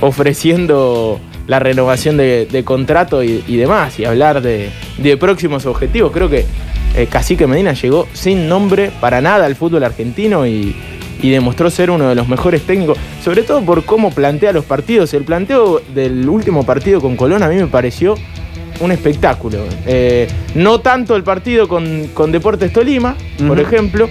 [0.01, 6.11] ofreciendo la renovación de, de contrato y, y demás, y hablar de, de próximos objetivos.
[6.11, 6.45] Creo que
[6.95, 10.75] eh, Cacique Medina llegó sin nombre para nada al fútbol argentino y,
[11.23, 15.11] y demostró ser uno de los mejores técnicos, sobre todo por cómo plantea los partidos.
[15.15, 18.13] El planteo del último partido con Colón a mí me pareció
[18.79, 19.57] un espectáculo.
[19.87, 23.15] Eh, no tanto el partido con, con Deportes Tolima,
[23.47, 24.07] por ejemplo,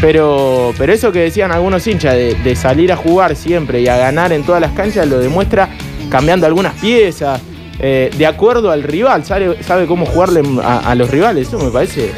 [0.00, 3.96] pero, pero eso que decían algunos hinchas de, de salir a jugar siempre y a
[3.96, 5.70] ganar en todas las canchas lo demuestra
[6.10, 7.40] cambiando algunas piezas,
[7.78, 11.48] eh, de acuerdo al rival, sabe, sabe cómo jugarle a, a los rivales.
[11.48, 12.12] Eso me parece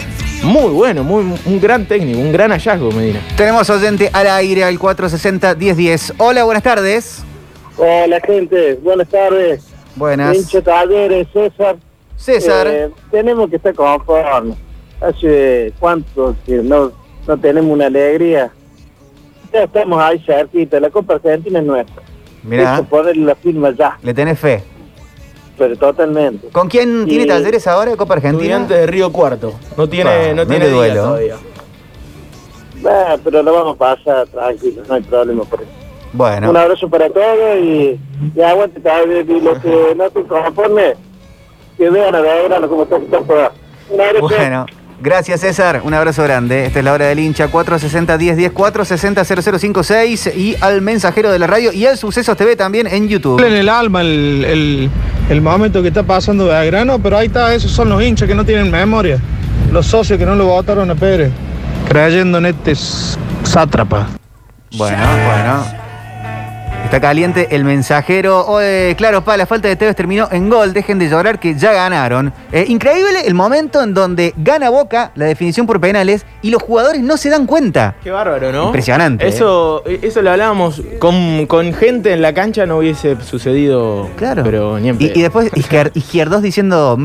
[0.44, 3.20] muy bueno, muy, un gran técnico, un gran hallazgo, Medina.
[3.36, 6.14] Tenemos oyente al aire al 460-1010.
[6.18, 7.24] Hola, buenas tardes.
[7.76, 9.64] Hola gente, buenas tardes.
[9.96, 10.36] Buenas.
[10.36, 11.76] Hincha Talleres, César.
[12.16, 12.66] César.
[12.68, 14.56] Eh, tenemos que estar conformes.
[15.00, 16.92] Hace cuánto que no,
[17.26, 18.52] no tenemos una alegría.
[19.52, 22.02] Ya estamos ahí cerquita, la Copa Argentina es nuestra.
[22.44, 24.62] Mirá, ponerle la firma ya, le tenés fe.
[25.56, 26.48] pero totalmente.
[26.48, 28.42] ¿Con quién tiene Y- talleres ahora de Copa Argentina?
[28.42, 29.54] Estudiantes de Río Cuarto.
[29.76, 31.02] No tiene, Ah, no tiene duelo.
[31.04, 31.36] todavía.
[33.24, 35.70] Pero lo vamos a pasar tranquilo, no hay problema por eso.
[36.12, 36.50] Bueno.
[36.50, 37.98] Un abrazo para todos y,
[38.34, 38.80] y aguante.
[38.80, 40.94] Y los que no se conformes,
[41.78, 43.18] que vean a Belgrano como está está.
[43.90, 44.20] Un abrazo.
[44.28, 44.66] Bueno,
[45.04, 46.66] gracias César, un abrazo grande.
[46.66, 51.86] Esta es la hora del hincha 460-1010, 460-0056 y al mensajero de la radio y
[51.86, 53.40] al Sucesos TV también en YouTube.
[53.44, 54.90] en el alma el, el-
[55.30, 58.44] el momento que está pasando Belgrano, pero ahí está, esos son los hinchas que no
[58.44, 59.18] tienen memoria.
[59.72, 61.30] Los socios que no lo votaron a Pérez,
[61.88, 62.74] creyendo en este
[63.44, 64.08] sátrapa.
[64.76, 65.83] Bueno, bueno.
[66.84, 68.40] Está caliente el mensajero.
[68.46, 70.72] Oh, eh, claro, pa, la falta de Tevez terminó en gol.
[70.72, 72.32] Dejen de llorar que ya ganaron.
[72.52, 77.00] Eh, increíble el momento en donde gana Boca la definición por penales y los jugadores
[77.00, 77.96] no se dan cuenta.
[78.04, 78.66] Qué bárbaro, ¿no?
[78.66, 79.24] Impresionante.
[79.24, 79.28] ¿eh?
[79.28, 84.08] Eso, eso lo hablábamos con, con gente en la cancha, no hubiese sucedido.
[84.16, 84.42] Claro.
[84.44, 86.96] Pero ni en Y, y después Izquier- Izquierdos diciendo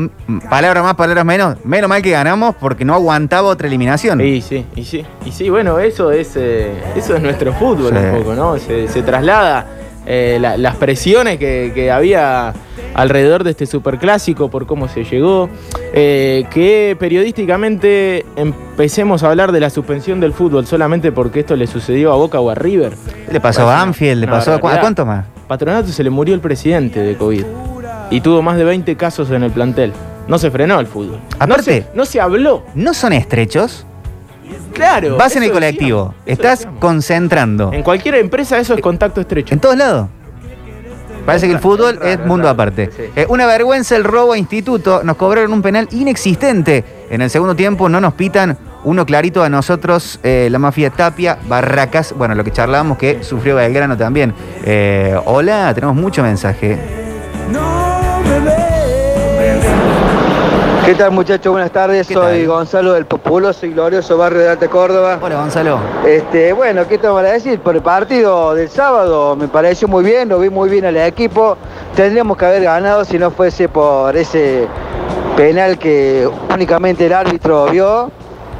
[0.48, 1.56] palabras más, palabras menos.
[1.64, 4.20] Menos mal que ganamos porque no aguantaba otra eliminación.
[4.20, 7.96] Y sí, y sí, y sí, bueno, eso es, eh, eso es nuestro fútbol Sí.
[8.04, 8.56] un poco, ¿no?
[8.58, 9.66] Se, se traslada
[10.12, 12.52] eh, la- las presiones que, que había
[12.94, 15.48] alrededor de este superclásico por cómo se llegó,
[15.92, 21.66] eh, que periodísticamente empecemos a hablar de la suspensión del fútbol solamente porque esto le
[21.66, 22.94] sucedió a Boca o a River.
[23.30, 24.80] Le pasó a Banfield, le pasó a, ¿cu- a barbaridad.
[24.82, 25.26] cuánto más?
[25.46, 27.44] Patronato se le murió el presidente de COVID
[28.10, 29.92] y tuvo más de 20 casos en el plantel.
[30.28, 31.18] No se frenó el fútbol.
[31.38, 32.64] Aparte, no se, no se habló.
[32.74, 33.86] No son estrechos.
[34.72, 35.16] Claro.
[35.16, 37.72] Vas en el colectivo, estás concentrando.
[37.72, 39.54] En cualquier empresa eso es contacto estrecho.
[39.54, 40.08] En todos lados.
[41.26, 42.90] Parece que el fútbol es mundo aparte.
[43.14, 45.02] Eh, una vergüenza el robo a instituto.
[45.04, 46.84] Nos cobraron un penal inexistente.
[47.10, 51.38] En el segundo tiempo no nos pitan uno clarito a nosotros, eh, la mafia Tapia,
[51.46, 52.14] Barracas.
[52.16, 54.34] Bueno, lo que charlábamos que sufrió Belgrano también.
[54.64, 56.78] Eh, hola, tenemos mucho mensaje.
[60.90, 61.52] ¿Qué tal muchachos?
[61.52, 65.20] Buenas tardes, soy Gonzalo del Populoso y Glorioso Barrio de Alta Córdoba.
[65.22, 65.78] Hola Gonzalo.
[66.04, 67.60] Este, bueno, ¿qué tengo para decir?
[67.60, 71.56] Por el partido del sábado me pareció muy bien, lo vi muy bien al equipo.
[71.94, 74.66] Tendríamos que haber ganado si no fuese por ese
[75.36, 78.10] penal que únicamente el árbitro vio.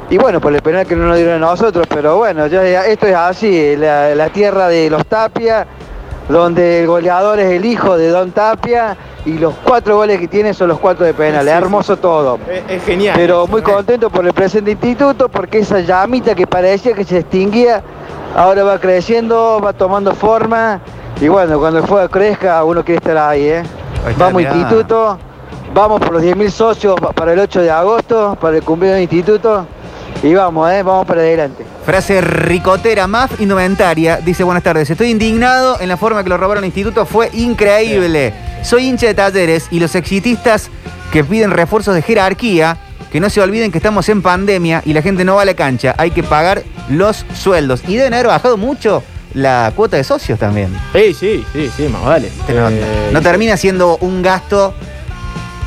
[0.09, 3.07] Y bueno, por el penal que no nos dieron a nosotros, pero bueno, ya, esto
[3.07, 5.67] es así, la, la tierra de los Tapia,
[6.31, 10.53] donde el goleador es el hijo de Don Tapia y los cuatro goles que tiene
[10.53, 11.47] son los cuatro de penal.
[11.47, 12.39] Es hermoso todo.
[12.49, 13.15] Es, es genial.
[13.17, 17.81] Pero muy contento por el presente instituto, porque esa llamita que parecía que se extinguía,
[18.35, 20.79] ahora va creciendo, va tomando forma.
[21.19, 23.63] Y bueno, cuando el fuego crezca, uno quiere estar ahí, ¿eh?
[24.17, 24.55] vamos mirá.
[24.55, 25.17] instituto,
[25.73, 29.03] vamos por los 10.000 socios pa- para el 8 de agosto, para el cumpleaños del
[29.03, 29.65] instituto.
[30.23, 30.83] Y vamos, ¿eh?
[30.83, 31.65] Vamos para adelante.
[31.85, 34.17] Frase ricotera, MAF indumentaria.
[34.17, 38.33] Dice, buenas tardes, estoy indignado en la forma que lo robaron al instituto, fue increíble.
[38.63, 40.69] Soy hincha de talleres y los exitistas
[41.11, 42.77] que piden refuerzos de jerarquía,
[43.11, 45.55] que no se olviden que estamos en pandemia y la gente no va a la
[45.55, 47.81] cancha, hay que pagar los sueldos.
[47.87, 50.69] Y deben haber bajado mucho la cuota de socios también.
[50.93, 52.29] Sí, sí, sí, sí, más vale.
[52.47, 54.73] No, Eh, no termina siendo un gasto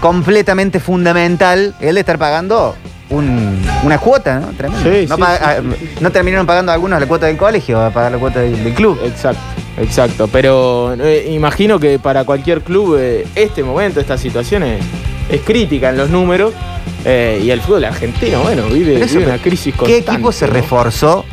[0.00, 2.76] completamente fundamental el de estar pagando
[3.11, 4.47] un- una cuota, ¿no?
[4.57, 4.83] Tremendo.
[4.90, 5.57] Sí, no, sí, sí, ah,
[6.01, 8.99] no terminaron pagando algunos la cuota del colegio, a pagar la cuota del, del club.
[9.05, 9.40] Exacto,
[9.79, 10.29] exacto.
[10.29, 14.81] Pero eh, imagino que para cualquier club eh, este momento, esta situación es,
[15.31, 16.53] es crítica en los números.
[17.07, 20.11] eh, y el fútbol argentino, bueno, vive, eso, vive una crisis ¿Qué constante.
[20.12, 21.25] equipo se reforzó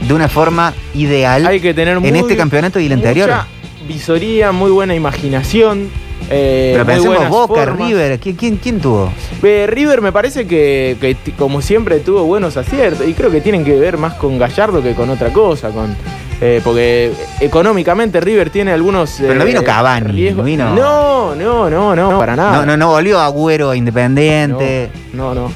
[0.00, 3.28] de una forma ideal Hay que tener en muy- este campeonato y el anterior?
[3.28, 3.46] Mucha
[3.86, 5.88] visoría, muy buena imaginación.
[6.30, 7.88] Eh, Pero pensemos Boca, formas.
[7.88, 9.12] River, ¿quién, quién, quién tuvo?
[9.42, 13.78] Eh, River me parece que, como siempre tuvo buenos aciertos y creo que tienen que
[13.78, 15.94] ver más con Gallardo que con otra cosa, con
[16.40, 21.96] eh, porque económicamente River tiene algunos Pero no vino Cavani, no vino- No, no, no,
[21.96, 22.58] no, para nada.
[22.58, 24.90] No, no, no volvió Agüero Independiente.
[25.12, 25.50] No, no.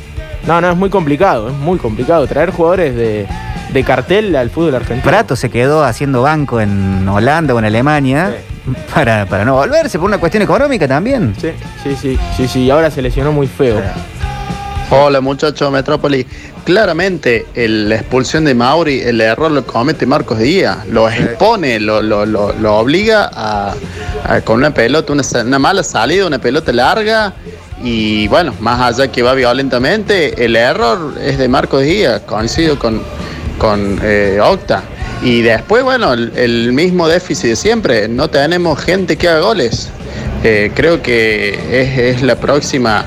[0.46, 3.28] No, no, es muy complicado, es muy complicado traer jugadores de,
[3.72, 5.08] de cartel al fútbol argentino.
[5.08, 8.34] Prato se quedó haciendo banco en Holanda o en Alemania
[8.94, 11.34] para, para no volverse por una cuestión económica también.
[11.40, 11.50] Sí,
[11.82, 13.80] sí, sí, sí, sí, ahora se lesionó muy feo.
[14.90, 16.26] Hola muchachos, Metrópoli.
[16.64, 22.02] Claramente el- la expulsión de Mauri, el error lo comete Marcos Díaz, lo expone, lo,
[22.02, 23.74] lo- lo- lo obliga a,
[24.28, 27.32] a- con una pelota, una, una mala salida, una pelota larga
[27.82, 33.02] y bueno, más allá que va violentamente, el error es de Marcos Díaz, coincido con,
[33.58, 34.82] con eh, Octa.
[35.22, 39.88] Y después, bueno, el, mismo déficit de siempre, no tenemos gente que haga goles.
[40.42, 43.06] Eh, creo que es, la próxima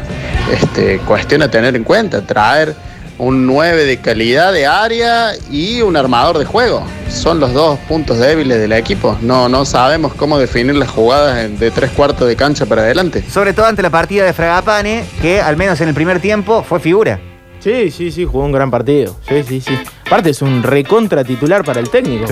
[0.52, 2.74] este, cuestión a tener en cuenta, traer
[3.18, 6.86] un 9 de calidad de área y un armador de juego.
[7.10, 9.18] Son los dos puntos débiles del equipo.
[9.22, 13.26] No, no sabemos cómo definir las jugadas de tres cuartos de cancha para adelante.
[13.30, 16.80] Sobre todo ante la partida de Fragapane, que al menos en el primer tiempo fue
[16.80, 17.20] figura.
[17.66, 19.16] Sí, sí, sí, jugó un gran partido.
[19.28, 19.76] Sí, sí, sí.
[20.06, 22.28] Aparte es un recontra titular para el técnico.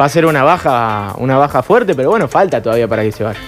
[0.00, 3.24] Va a ser una baja, una baja fuerte, pero bueno, falta todavía para que se
[3.24, 3.40] vaya.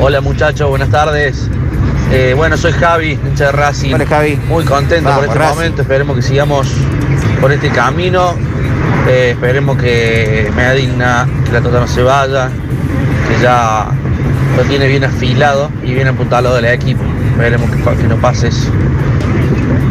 [0.00, 1.50] Hola muchachos, buenas tardes.
[2.10, 3.92] Eh, bueno, soy Javi, hincha de Racing.
[3.92, 4.36] Hola Javi.
[4.48, 5.54] Muy contento Vamos, por este Racing.
[5.54, 6.72] momento, esperemos que sigamos
[7.42, 8.32] por este camino.
[9.06, 12.48] Eh, esperemos que Medina, que la Tota no se vaya,
[13.28, 13.88] que ya
[14.56, 17.02] lo tiene bien afilado y bien apuntado del equipo.
[17.32, 18.70] Esperemos que, que no pase eso.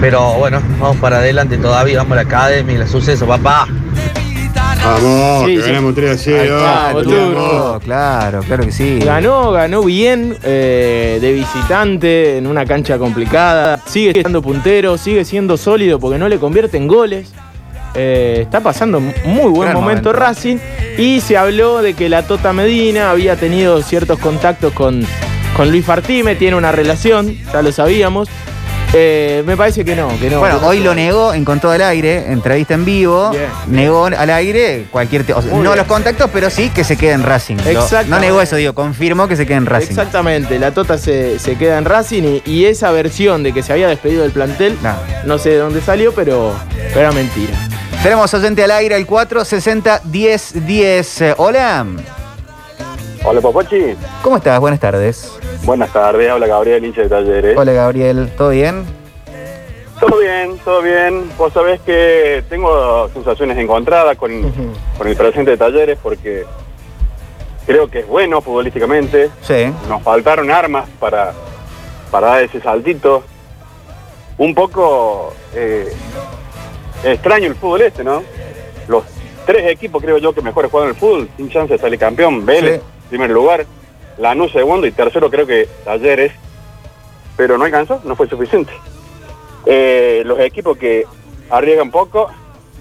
[0.04, 3.70] Pero bueno, vamos para adelante todavía, vamos a la academia y la suceso, papá.
[4.84, 5.68] Vamos, Sí, que sí.
[5.70, 6.58] ganamos 3 a 0.
[6.60, 9.00] Ahí está, Turco, claro, claro que sí.
[9.00, 13.80] Ganó, ganó bien eh, de visitante en una cancha complicada.
[13.86, 17.32] Sigue siendo puntero, sigue siendo sólido porque no le convierte en goles.
[17.96, 19.14] Eh, está pasando muy
[19.52, 20.12] buen Gran momento, momento.
[20.12, 20.58] Racing.
[20.98, 25.06] Y se habló de que la Tota Medina había tenido ciertos contactos con,
[25.56, 28.28] con Luis Fartime, tiene una relación, ya lo sabíamos.
[28.96, 30.38] Eh, me parece que no, que no.
[30.40, 33.32] Bueno, hoy lo negó en Con todo al aire, entrevista en vivo.
[33.32, 33.46] Bien.
[33.68, 35.24] Negó al aire cualquier.
[35.34, 35.76] o sea, no bien.
[35.78, 37.56] los contactos, pero sí que se quede en Racing.
[37.66, 38.10] Exactamente.
[38.12, 39.90] No negó eso, digo, confirmó que se quede en Racing.
[39.90, 43.74] Exactamente, la Tota se, se queda en Racing y, y esa versión de que se
[43.74, 44.94] había despedido del plantel, No.
[45.26, 46.54] no sé de dónde salió, pero,
[46.90, 47.54] pero era mentira.
[48.04, 51.22] Tenemos oyente al aire, el 460 10 10.
[51.22, 51.86] Eh, Hola.
[53.26, 54.60] Hola Papachi, ¿Cómo estás?
[54.60, 55.32] Buenas tardes.
[55.64, 57.58] Buenas tardes, habla Gabriel, hincha de talleres.
[57.58, 58.32] Hola, Gabriel.
[58.38, 58.84] ¿Todo bien?
[60.00, 61.32] Todo bien, todo bien.
[61.38, 64.32] Vos sabés que tengo sensaciones encontradas con,
[64.98, 66.46] con el presente de talleres porque
[67.66, 69.30] creo que es bueno futbolísticamente.
[69.42, 69.72] Sí.
[69.88, 71.34] Nos faltaron armas para,
[72.12, 73.24] para dar ese saltito.
[74.38, 75.94] Un poco eh,
[77.04, 78.24] extraño el fútbol este, ¿no?
[78.88, 79.04] Los
[79.46, 82.46] tres equipos creo yo que mejores juegan el fútbol, sin chance de salir campeón.
[82.46, 83.66] Vélez, primer lugar,
[84.18, 86.32] Lanús segundo y tercero creo que Talleres.
[87.36, 88.72] Pero no alcanzó, no fue suficiente.
[89.66, 91.06] Eh, los equipos que
[91.50, 92.30] arriesgan poco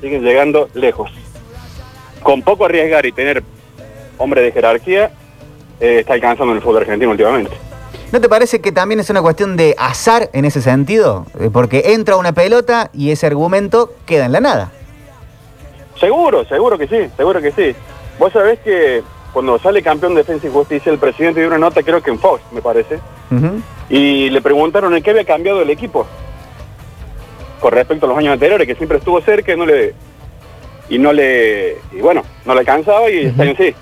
[0.00, 1.10] siguen llegando lejos.
[2.22, 3.42] Con poco arriesgar y tener
[4.18, 5.10] hombre de jerarquía,
[5.80, 7.56] eh, está alcanzando en el fútbol argentino últimamente.
[8.12, 11.26] ¿No te parece que también es una cuestión de azar en ese sentido?
[11.40, 14.72] Eh, Porque entra una pelota y ese argumento queda en la nada.
[15.98, 17.74] Seguro, seguro que sí, seguro que sí.
[18.18, 21.82] Vos sabés que cuando sale campeón de Defensa y Justicia, el presidente dio una nota,
[21.82, 22.98] creo que en Fox, me parece,
[23.88, 26.06] y le preguntaron en qué había cambiado el equipo
[27.60, 29.94] con respecto a los años anteriores, que siempre estuvo cerca y no le
[30.88, 33.74] y no le y bueno, no le alcanzaba y este año sí.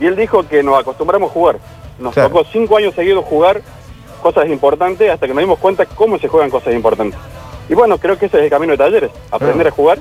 [0.00, 1.58] Y él dijo que nos acostumbramos a jugar.
[1.98, 2.30] Nos Claro.
[2.30, 3.60] tocó cinco años seguidos jugar
[4.22, 7.20] cosas importantes hasta que nos dimos cuenta cómo se juegan cosas importantes.
[7.68, 9.98] Y bueno, creo que ese es el camino de talleres, aprender a jugar.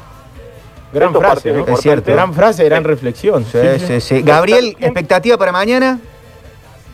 [0.92, 1.64] Gran frase.
[1.68, 2.12] Es cierto.
[2.12, 3.46] Gran frase, gran reflexión.
[3.46, 4.22] Sí, sí, sí.
[4.22, 6.00] Gabriel, ¿expectativa para mañana?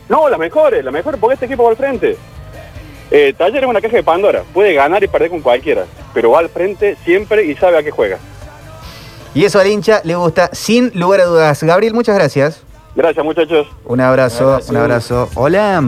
[0.10, 2.18] No, las mejores, las mejores, porque este equipo va al frente.
[3.12, 6.40] Eh, Taller es una caja de Pandora, puede ganar y perder con cualquiera, pero va
[6.40, 8.18] al frente siempre y sabe a qué juega.
[9.34, 11.64] Y eso al hincha le gusta, sin lugar a dudas.
[11.64, 12.65] Gabriel, muchas gracias.
[12.96, 13.68] Gracias muchachos.
[13.86, 15.30] Un abrazo, un abrazo.
[15.36, 15.84] Hola.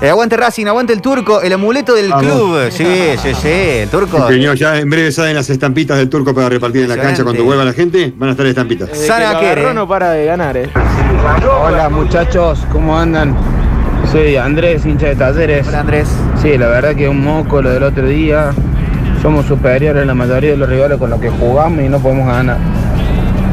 [0.00, 2.24] Eh, aguante Racing, aguante el turco, el amuleto del Vamos.
[2.24, 2.70] club.
[2.70, 2.84] Sí,
[3.20, 4.28] sí, sí, el turco.
[4.28, 7.42] Señor, ya en breve salen las estampitas del turco para repartir en la cancha cuando
[7.44, 8.12] vuelva la gente.
[8.16, 8.90] Van a estar estampitas.
[8.90, 10.70] Desde que lo agarró no para de ganar, eh.
[11.64, 13.34] Hola muchachos, ¿cómo andan?
[14.12, 15.66] Soy Andrés, hincha de talleres.
[15.66, 16.08] Hola Andrés.
[16.40, 18.52] Sí, la verdad que un moco lo del otro día.
[19.22, 22.26] Somos superiores en la mayoría de los rivales con los que jugamos y no podemos
[22.28, 22.58] ganar.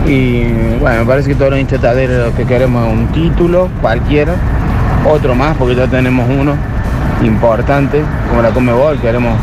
[0.06, 0.44] Y
[0.82, 4.34] bueno, me parece que todos los talleres lo que queremos es un título, cualquiera.
[5.10, 6.56] Otro más, porque ya tenemos uno
[7.24, 9.34] importante, como la Comebol, queremos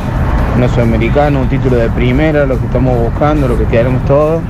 [0.58, 4.42] no sudamericano, un título de primera, lo que estamos buscando, lo que queremos todos.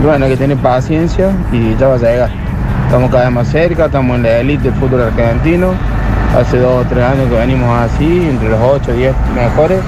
[0.00, 2.30] Y bueno, hay que tener paciencia y ya va a llegar.
[2.86, 5.72] Estamos cada vez más cerca, estamos en la elite del fútbol argentino.
[6.38, 9.78] Hace dos o tres años que venimos así, entre los 8 o 10 mejores.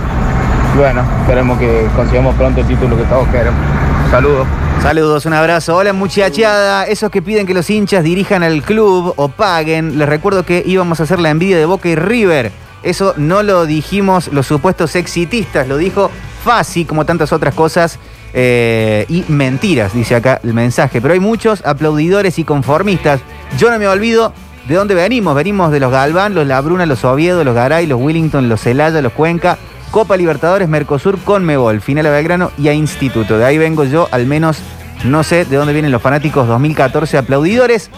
[0.75, 3.78] Y bueno, esperemos que consigamos pronto el título que todos queremos.
[4.11, 4.47] Saludos.
[4.83, 5.77] Saludos, un abrazo.
[5.77, 9.99] Hola muchachada, esos que piden que los hinchas dirijan al club o paguen.
[9.99, 12.51] Les recuerdo que íbamos a hacer la envidia de Boca y River.
[12.83, 16.11] Eso no lo dijimos los supuestos exitistas, lo dijo
[16.43, 17.99] Fasi, como tantas otras cosas.
[18.35, 21.01] eh, y mentiras, dice acá el mensaje.
[21.01, 23.21] Pero hay muchos aplaudidores y conformistas.
[23.59, 24.33] Yo no me olvido
[24.69, 25.35] de dónde venimos.
[25.35, 29.13] Venimos de los Galván, los Labruna, los Oviedo, los Garay, los Willington, los Celaya, los
[29.13, 29.59] Cuenca.
[29.91, 33.39] Copa Libertadores, Mercosur, Conmebol, final a Belgrano y a Instituto.
[33.39, 34.59] De ahí vengo yo, al menos
[35.05, 37.91] no sé de dónde vienen los fanáticos 2014 aplaudidores.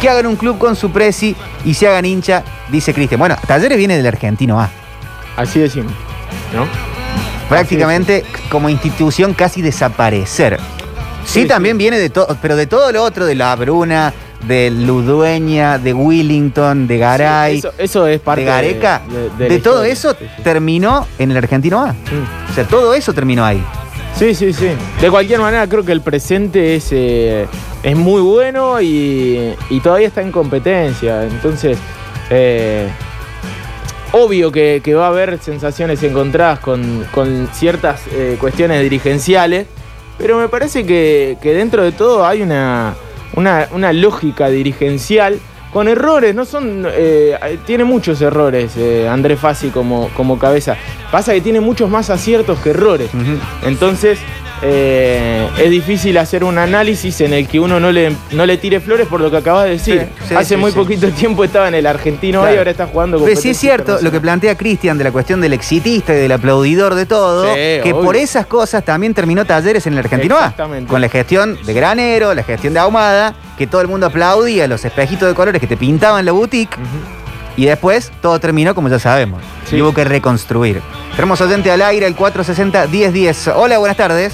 [0.00, 3.18] Que hagan un club con su presi y se hagan hincha, dice Cristian.
[3.18, 4.70] Bueno, Talleres viene del Argentino A.
[5.36, 5.92] Así decimos,
[6.54, 6.66] ¿no?
[7.48, 10.58] Prácticamente como institución casi desaparecer.
[11.24, 14.70] Sí, Sí, también viene de todo, pero de todo lo otro, de la Bruna, de
[14.70, 19.02] Ludueña, de Willington, de Garay, Sí, eso, eso es parte de Gareca.
[19.08, 21.94] de, De, de la todo eso terminó en el Argentino A.
[22.50, 23.62] O sea, todo eso terminó ahí.
[24.16, 24.68] Sí, sí, sí.
[25.00, 27.46] De cualquier manera, creo que el presente es, eh,
[27.82, 31.24] es muy bueno y, y todavía está en competencia.
[31.24, 31.78] Entonces,
[32.28, 32.88] eh,
[34.12, 39.66] obvio que, que va a haber sensaciones encontradas con, con ciertas eh, cuestiones dirigenciales,
[40.18, 42.94] pero me parece que, que dentro de todo hay una,
[43.34, 45.38] una, una lógica dirigencial
[45.72, 46.86] con errores, no son.
[46.86, 50.76] eh, tiene muchos errores eh, Andrés Fassi como, como cabeza.
[51.10, 53.10] Pasa que tiene muchos más aciertos que errores.
[53.64, 54.18] Entonces,
[54.64, 58.78] eh, es difícil hacer un análisis en el que uno no le, no le tire
[58.80, 60.06] flores por lo que acabas de decir.
[60.20, 62.54] Sí, sí, Hace sí, muy poquito tiempo estaba en el argentino Claro.
[62.54, 65.40] y ahora está jugando Pero sí es cierto lo que plantea Cristian de la cuestión
[65.40, 68.02] del exitista y del aplaudidor de todo, que obvio.
[68.02, 70.54] por esas cosas también terminó talleres en el Argentino A.
[70.86, 74.84] Con la gestión de Granero, la gestión de Ahumada, que todo el mundo aplaudía los
[74.84, 76.76] espejitos de colores que te pintaban la boutique.
[77.56, 79.42] Y después todo terminó como ya sabemos.
[79.70, 80.80] Y hubo que reconstruir.
[81.16, 83.52] Tenemos oyente al aire, el 460-1010.
[83.54, 84.32] Hola, buenas tardes.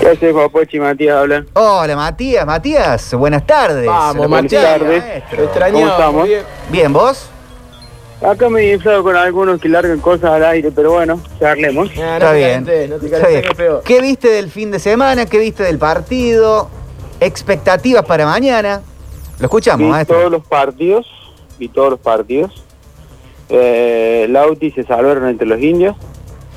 [0.00, 0.78] ¿Qué haces, Papochi?
[0.80, 1.44] Matías habla.
[1.54, 2.46] Hola, Matías.
[2.46, 3.86] Matías, buenas tardes.
[3.86, 4.62] Vamos, Buenas Matías.
[4.78, 5.04] tardes.
[5.30, 6.28] Te extrañaba, ¿Cómo estamos?
[6.28, 6.42] bien.
[6.70, 7.30] Bien, ¿vos?
[8.22, 11.90] Acá me he inflado con algunos que largan cosas al aire, pero bueno, charlemos.
[11.90, 12.66] Está bien.
[12.68, 13.42] Está bien.
[13.84, 15.26] ¿Qué viste del fin de semana?
[15.26, 16.68] ¿Qué viste del partido?
[17.20, 18.82] ¿Expectativas para mañana?
[19.38, 20.16] Lo escuchamos, vi maestro.
[20.16, 21.06] todos los partidos,
[21.58, 22.64] vi todos los partidos.
[23.50, 25.96] Eh, Lauti se salvaron entre los indios,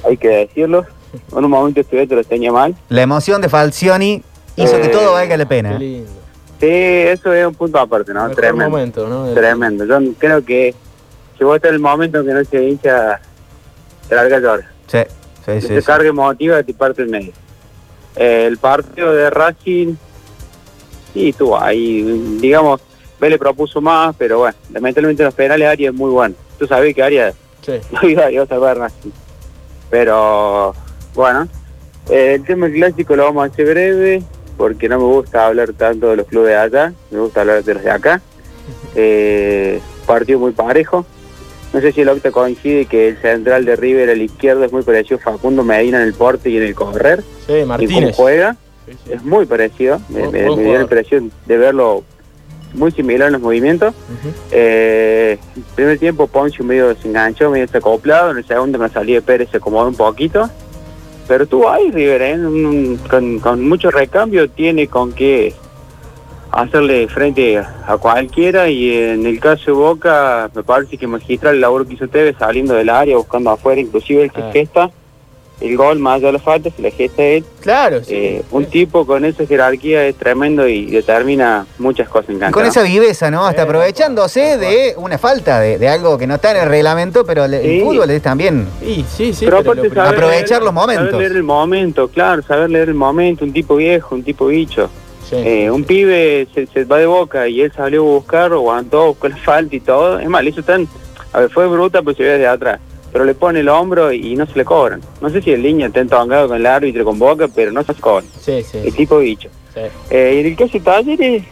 [0.05, 0.85] hay que decirlo.
[1.31, 2.75] En un momento estudiante lo tenía mal.
[2.89, 4.23] La emoción de Falcioni
[4.55, 5.77] hizo Eh, que todo valga la pena.
[5.79, 8.21] Sí, eso es un punto aparte, ¿no?
[8.23, 8.69] Mejor Tremendo.
[8.69, 9.33] momento, ¿no?
[9.33, 9.85] Tremendo.
[9.85, 10.73] Yo creo que
[11.39, 13.19] llegó hasta el momento que no se hincha,
[14.09, 14.71] te larga llora.
[14.87, 14.99] Sí,
[15.45, 15.67] sí, sí.
[15.67, 15.85] te sí.
[15.85, 17.31] cargue emotiva te parte el medio.
[18.15, 19.93] Eh, el partido de Racing,
[21.13, 22.01] sí, estuvo ahí.
[22.41, 22.81] Digamos,
[23.19, 26.33] Vélez propuso más, pero bueno, lamentablemente en los penales Arias es muy bueno.
[26.57, 27.73] Tú sabes que Arias Sí.
[27.91, 29.11] no iba, iba a salvar Racing.
[29.91, 30.73] Pero,
[31.17, 31.47] bueno,
[32.09, 34.21] eh, el tema clásico lo vamos a hacer breve,
[34.55, 37.73] porque no me gusta hablar tanto de los clubes de allá, me gusta hablar de
[37.73, 38.21] los de acá.
[38.95, 41.05] Eh, partido muy parejo.
[41.71, 44.81] No sé si el Octa coincide que el central de River, el izquierdo, es muy
[44.81, 47.23] parecido a Facundo Medina en el porte y en el correr.
[47.45, 48.15] Sí, Y cómo Martínez.
[48.15, 48.57] juega,
[49.09, 50.01] es muy parecido.
[50.09, 52.03] Me, dio la impresión de verlo
[52.73, 53.93] muy similar en los movimientos.
[54.51, 58.31] Eh, el primer tiempo Poncio medio desenganchó, medio desacoplado.
[58.31, 60.49] En el segundo me salí de Pérez, se acomodó un poquito.
[61.27, 62.33] Pero estuvo ahí River, ¿eh?
[62.35, 65.53] Un- con, con mucho recambio, tiene con qué
[66.51, 68.69] hacerle frente a cualquiera.
[68.69, 72.35] Y en el caso de Boca, me parece que magistral el laburo que hizo Tevez
[72.39, 74.49] saliendo del área, buscando afuera, inclusive el que Ah.
[74.53, 74.89] gesta
[75.59, 77.43] el gol más allá de la falta, se le gesta él.
[77.61, 82.39] Claro, Eh, un tipo con esa jerarquía es tremendo y determina muchas cosas en Y
[82.39, 82.53] cancha.
[82.53, 82.69] con ¿no?
[82.69, 83.45] esa viveza, ¿no?
[83.45, 87.47] Hasta aprovechándose de una falta, de, de algo que no está en el reglamento, pero
[87.47, 87.55] Sí.
[87.55, 89.45] el fútbol es también Sí, sí, sí.
[89.45, 91.05] Pero pero aparte lo- saber aprovechar leer- los momentos.
[91.11, 94.89] Saber leer el momento, claro, saber leer el momento, un tipo viejo, un tipo bicho.
[95.29, 95.35] Sí.
[95.37, 99.31] Eh, un pibe se, se va de boca y él salió a buscar, aguantó con
[99.31, 100.19] la falta y todo.
[100.19, 100.87] Es le hizo tan.
[101.33, 102.79] A ver, fue bruta, pues se ve de atrás.
[103.11, 105.01] Pero le pone el hombro y no se le cobran.
[105.21, 107.93] No sé si el niño está entongado con el árbitro con boca, pero no se
[107.95, 108.25] cobran.
[108.41, 108.79] Sí, sí.
[108.83, 109.49] El tipo bicho.
[109.73, 109.81] sí.
[110.09, 111.43] Eh, y en el caso de Talleres,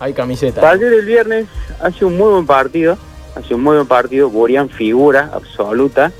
[0.00, 0.60] Hay camiseta.
[0.60, 1.46] Talleres el viernes
[1.80, 2.98] hace un muy buen partido.
[3.34, 4.28] Hace un muy buen partido.
[4.30, 6.12] Burian figura absoluta.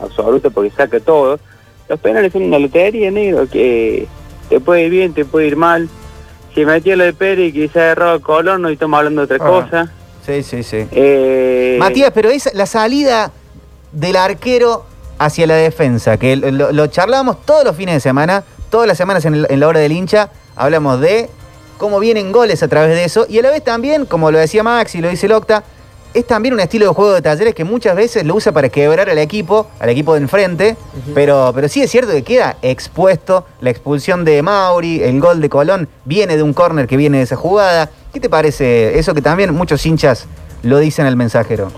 [0.00, 1.38] Absoluta porque saca todo.
[1.88, 4.06] Los penales son una lotería, negro, que
[4.50, 5.88] te puede ir bien, te puede ir mal.
[6.54, 9.24] Si metió lo de Pérez y que se ha errado a Colón, no estamos hablando
[9.26, 9.48] de otra Ah.
[9.50, 9.92] cosa.
[10.26, 10.86] Sí, sí, sí.
[10.92, 13.32] Eh, Matías, pero es la salida
[13.92, 14.84] del arquero
[15.18, 19.24] hacia la defensa, que lo, lo charlamos todos los fines de semana, todas las semanas
[19.24, 21.28] en, el- en la hora del hincha, hablamos de
[21.78, 24.62] cómo vienen goles a través de eso, y a la vez también, como lo decía
[24.62, 25.64] Max y lo dice Locta,
[26.14, 29.10] es también un estilo de juego de talleres que muchas veces lo usa para quebrar
[29.10, 30.76] al equipo, al equipo de enfrente,
[31.14, 35.48] pero, pero sí es cierto que queda expuesto la expulsión de Mauri, el gol de
[35.50, 37.90] Colón viene de un córner que viene de esa jugada.
[38.12, 40.24] ¿Qué te parece eso que también muchos hinchas
[40.62, 41.70] lo dicen al mensajero?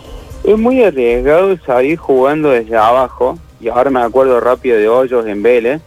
[0.43, 5.43] Es muy arriesgado salir jugando desde abajo, y ahora me acuerdo rápido de Hoyos en
[5.43, 5.81] Vélez.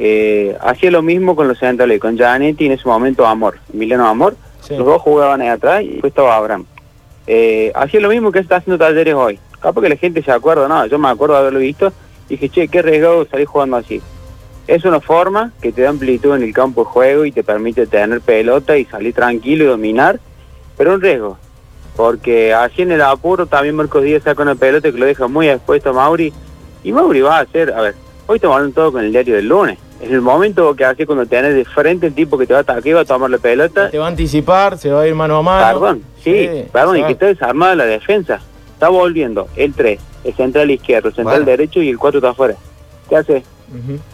[0.00, 4.36] eh, hacía lo mismo con los centrales, con Gianetti en ese momento Amor, Emiliano Amor.
[4.68, 6.64] Los dos jugaban ahí atrás y después estaba Abraham.
[7.26, 9.38] Eh, hacía lo mismo que está haciendo Talleres hoy.
[9.60, 11.92] Capaz que la gente se acuerda, no, yo me acuerdo de haberlo visto
[12.28, 14.02] y dije, che, qué arriesgado salir jugando así.
[14.66, 17.86] Es una forma que te da amplitud en el campo de juego y te permite
[17.86, 20.18] tener pelota y salir tranquilo y dominar,
[20.76, 21.38] pero un riesgo.
[21.96, 25.48] Porque así en el apuro también Marcos Díaz saca una pelota que lo deja muy
[25.48, 26.32] expuesto a Mauri.
[26.82, 27.94] Y Mauri va a hacer, a ver,
[28.26, 29.78] hoy hablando todo con el diario del lunes.
[30.00, 32.62] En el momento que hace cuando tenés de frente el tipo que te va a
[32.62, 33.90] atacar, va a tomar la pelota.
[33.90, 35.80] Te va a anticipar, se va a ir mano a mano.
[35.80, 38.40] Perdón, sí, perdón, y que está desarmada la defensa.
[38.74, 41.50] Está volviendo el 3, el central izquierdo, el central Bueno.
[41.50, 42.56] derecho y el 4 está afuera.
[43.08, 43.44] ¿Qué hace?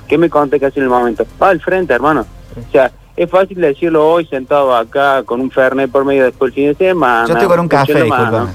[0.06, 1.26] ¿Qué me conté que hace en el momento?
[1.42, 2.26] Va al frente, hermano.
[2.56, 6.64] O sea, es fácil decirlo hoy sentado acá con un Fernet por medio después del
[6.64, 7.26] fin de semana.
[7.26, 8.48] Yo estoy con un café, disculpa.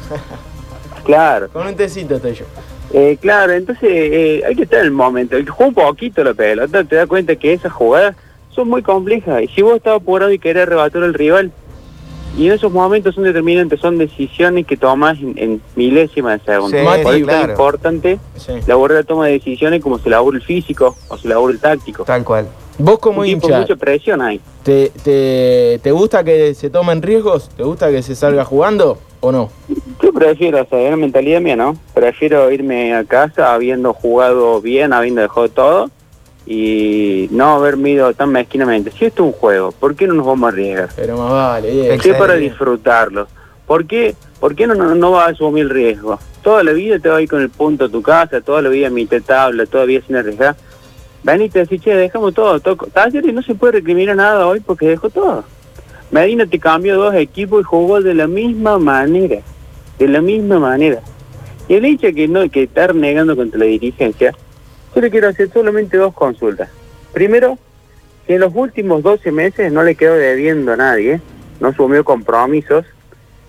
[1.04, 1.50] Claro.
[1.50, 2.46] Con un tecito estoy yo.
[2.94, 5.36] Eh, claro, entonces eh, hay que estar en el momento.
[5.36, 8.16] El que juega un poquito la pelota te das cuenta que esas jugadas
[8.52, 9.44] son muy complejas.
[9.44, 11.52] Y si vos estás apurado y querés arrebatar al rival,
[12.38, 16.78] y en esos momentos son determinantes, son decisiones que tomás en, en milésimas de segundo.
[16.78, 17.52] Sí, Por sí, eso es tan claro.
[17.52, 18.52] importante Sí.
[18.68, 22.04] la toma de decisiones como se elabora el físico o se elabora el táctico.
[22.04, 22.48] Tal cual.
[22.78, 24.40] Vos como Un hincha, mucha presión ahí.
[24.64, 27.50] ¿te, te, te gusta que se tomen riesgos?
[27.50, 29.50] ¿Te gusta que se salga jugando o no?
[30.02, 31.78] Yo prefiero, o sea, es una mentalidad mía, ¿no?
[31.94, 35.90] Prefiero irme a casa habiendo jugado bien, habiendo dejado todo
[36.46, 38.92] y no haberme ido tan mezquinamente.
[38.92, 40.90] Si esto es un juego, ¿por qué no nos vamos a arriesgar?
[40.96, 42.04] Pero más vale, Diego.
[42.04, 43.28] Sí, para disfrutarlo.
[43.66, 46.20] ¿Por qué, ¿Por qué no, no, no vas a asumir el riesgo?
[46.44, 48.70] Toda la vida te vas a ir con el punto a tu casa, toda la
[48.70, 50.56] vida mitad tabla, todavía sin arriesgar.
[51.26, 52.60] Te decís, che, dejamos todo.
[52.60, 52.76] todo.
[52.94, 55.44] Talleres no se puede recriminar nada hoy porque dejó todo.
[56.12, 59.42] Medina te cambió dos equipos y jugó de la misma manera.
[59.98, 61.02] De la misma manera.
[61.68, 64.36] Y el hincha que no que está negando contra la dirigencia,
[64.94, 66.70] yo le quiero hacer solamente dos consultas.
[67.12, 67.58] Primero,
[68.28, 71.22] si en los últimos 12 meses no le quedó debiendo a nadie,
[71.60, 72.86] no asumió compromisos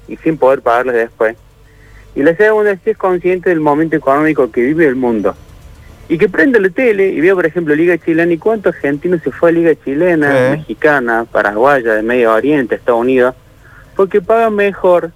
[0.08, 1.36] y sin poder pagarles después.
[2.14, 5.34] Y la segunda si es consciente del momento económico que vive el mundo.
[6.08, 9.30] Y que prenda la tele y vea, por ejemplo, Liga Chilena y cuántos argentinos se
[9.32, 10.58] fue a Liga Chilena, Sí.
[10.58, 13.34] mexicana, paraguaya, de Medio Oriente, Estados Unidos,
[13.96, 15.10] porque pagan mejor.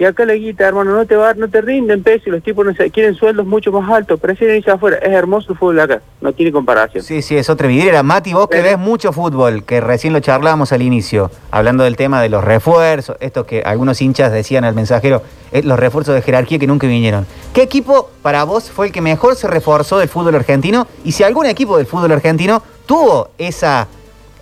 [0.00, 2.64] Y acá la guita, hermano, no te va, no te rinden peso y los tipos
[2.64, 4.96] no se, quieren sueldos mucho más altos, prefieren irse afuera.
[4.98, 7.02] Es hermoso el fútbol acá, no tiene comparación.
[7.02, 8.04] Sí, sí, es otra vidriera.
[8.04, 12.22] Mati, vos que ves mucho fútbol, que recién lo charlábamos al inicio, hablando del tema
[12.22, 16.60] de los refuerzos, esto que algunos hinchas decían al mensajero, eh, los refuerzos de jerarquía
[16.60, 17.26] que nunca vinieron.
[17.52, 20.86] ¿Qué equipo para vos fue el que mejor se reforzó del fútbol argentino?
[21.02, 23.88] Y si algún equipo del fútbol argentino tuvo esa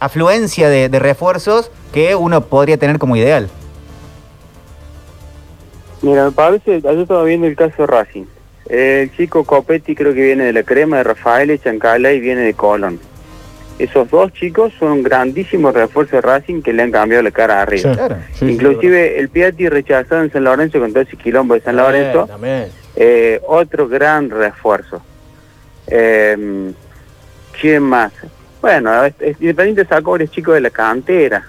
[0.00, 3.48] afluencia de, de refuerzos que uno podría tener como ideal.
[6.07, 8.26] Mira, me parece, yo estaba viendo el caso de Racing.
[8.68, 12.54] El chico Copetti creo que viene de la crema de Rafael Chancala y viene de
[12.54, 13.00] Colón.
[13.80, 17.61] Esos dos chicos son un grandísimo refuerzo de Racing que le han cambiado la cara
[17.61, 17.90] arriba.
[17.90, 18.16] Sí, claro.
[18.34, 21.74] Sí, sí, Inclusive el Piatti rechazado en San Lorenzo con todo ese quilombo de San
[21.74, 22.28] Lorenzo.
[22.94, 25.02] Eh, otro gran refuerzo.
[25.88, 26.72] Eh,
[27.61, 28.12] ¿Quién más?
[28.62, 28.92] Bueno,
[29.40, 31.44] Independiente sacó varios chicos de la cantera.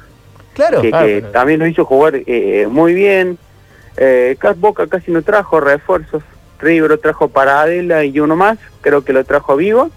[0.55, 0.81] Claro.
[0.81, 3.37] Que, que también lo hizo jugar eh, muy bien.
[3.97, 6.23] Eh, Ca- Boca casi no trajo refuerzos.
[6.59, 8.57] River trajo Paradela y uno más.
[8.81, 9.89] Creo que lo trajo Vigo.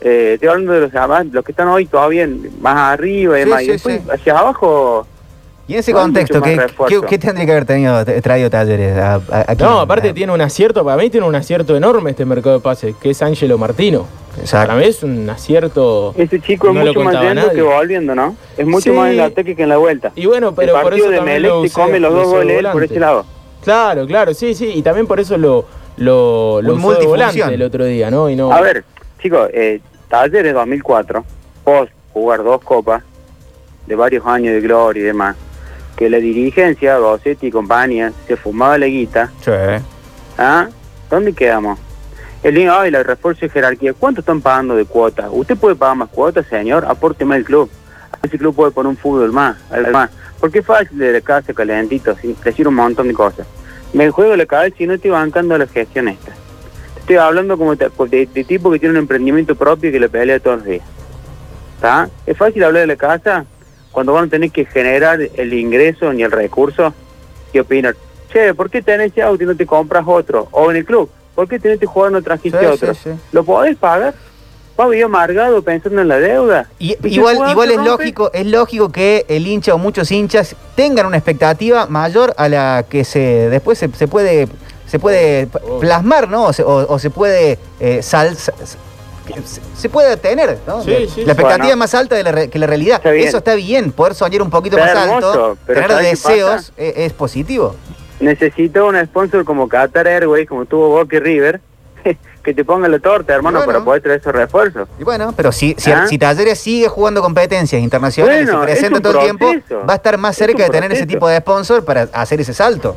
[0.00, 2.28] Eh, estoy hablando de los, demás, los que están hoy todavía
[2.60, 3.62] más arriba y Sí, demás.
[3.62, 4.10] Y sí, después, sí.
[4.10, 5.06] hacia abajo...
[5.68, 6.58] Y en ese no contexto, ¿qué,
[6.88, 9.54] qué- qué tendría que haber tenido, traído talleres a- a-?
[9.58, 12.96] No, aparte tiene un acierto, para mí tiene un acierto enorme este mercado de pases,
[13.00, 14.06] que es Ángelo Martino.
[14.50, 16.14] Para mí es un acierto.
[16.16, 17.56] Ese chico es no lo mucho más contaba yendo nadie.
[17.56, 18.36] que volviendo, ¿no?
[18.56, 18.96] Es mucho Sí.
[18.96, 20.10] más en el ataque que en la vuelta.
[20.16, 22.28] Y bueno, pero el por eso de también Melec lo usé- come los lo dos
[22.28, 23.24] goles por ese lado.
[23.62, 24.72] Claro, claro, sí, sí.
[24.74, 25.66] Y también por eso lo,
[25.98, 28.28] lo, lo usó de volante el otro día, ¿no?
[28.28, 28.84] Y no A ver,
[29.22, 31.24] chicos, eh, Talleres 2004,
[31.62, 33.02] post jugar dos copas,
[33.86, 35.36] de varios años de gloria y demás,
[35.96, 39.30] que la dirigencia, Gossetti y compañía, se fumaba la guita,
[40.38, 40.68] ¿ah?
[41.10, 41.78] ¿Dónde quedamos?
[42.42, 45.26] El niño, ay, la refuerzo de jerarquía, ¿cuánto están pagando de cuotas?
[45.30, 46.84] ¿Usted puede pagar más cuotas, señor?
[46.86, 47.70] Aporte más el club.
[48.22, 49.56] Ese club puede poner un fútbol más,
[49.92, 50.10] más.
[50.40, 52.34] Porque es fácil de la casa, calentito, ¿sí?
[52.42, 53.46] decir un montón de cosas.
[53.92, 56.32] Me juego la cabeza y no estoy bancando la gestión esta.
[56.98, 60.08] Estoy hablando como te- de, de tipo que tiene un emprendimiento propio y que le
[60.08, 60.84] pelea todos los días.
[61.76, 62.08] ¿Está?
[62.26, 63.44] Es fácil hablar de la casa
[63.92, 66.92] cuando van a tener que generar el ingreso ni el recurso
[67.52, 67.94] y opinar.
[68.32, 70.48] Che, ¿por qué tenés ese auto y no te compras otro?
[70.50, 72.94] O en el club, ¿por qué tenés que jugar no trajiste Sí, otro?
[72.94, 73.10] sí, sí.
[73.30, 74.14] ¿Lo podés pagar?
[74.74, 76.66] ¿Vas a vivir amargado pensando en la deuda?
[76.78, 77.90] Y- ¿Y igual, qué igual es rompe?
[77.90, 82.86] lógico, es lógico que el hincha o muchos hinchas tengan una expectativa mayor a la
[82.88, 83.20] que se
[83.50, 84.48] después se, se puede
[84.86, 86.44] se puede p- plasmar, ¿no?
[86.46, 88.36] O se, o- o se puede eh, sal-
[89.76, 90.82] se, puede tener, ¿no?
[90.82, 91.20] Sí, la, sí, la sí.
[91.20, 91.76] expectativa Bueno.
[91.76, 93.04] más alta de la re- que la realidad.
[93.06, 96.10] Eso está bien, poder soñar un poquito Está más hermoso, alto, pero tener ¿sabes qué
[96.32, 96.72] deseos pasa?
[96.76, 97.76] es, es positivo.
[98.20, 101.60] Necesito un sponsor como Qatar Airways, como tuvo Boca y River,
[102.44, 103.72] que te ponga la torta, hermano, Bueno.
[103.72, 104.88] para poder traer esos refuerzos.
[104.98, 106.06] Y bueno, pero si, si, ¿Ah?
[106.08, 109.52] si Talleres sigue jugando competencias internacionales Bueno, y se es presenta todo el tiempo,
[109.88, 112.54] va a estar más Es cerca de tener ese tipo de sponsor para hacer ese
[112.54, 112.96] salto.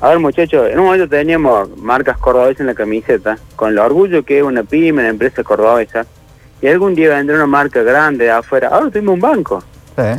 [0.00, 4.22] A ver, muchachos, en un momento teníamos marcas cordobesas en la camiseta, con el orgullo
[4.24, 6.06] que es una pyme, una empresa cordobesa,
[6.60, 8.68] y algún día vendrá una marca grande de afuera.
[8.68, 9.64] Ahora tuvimos un banco.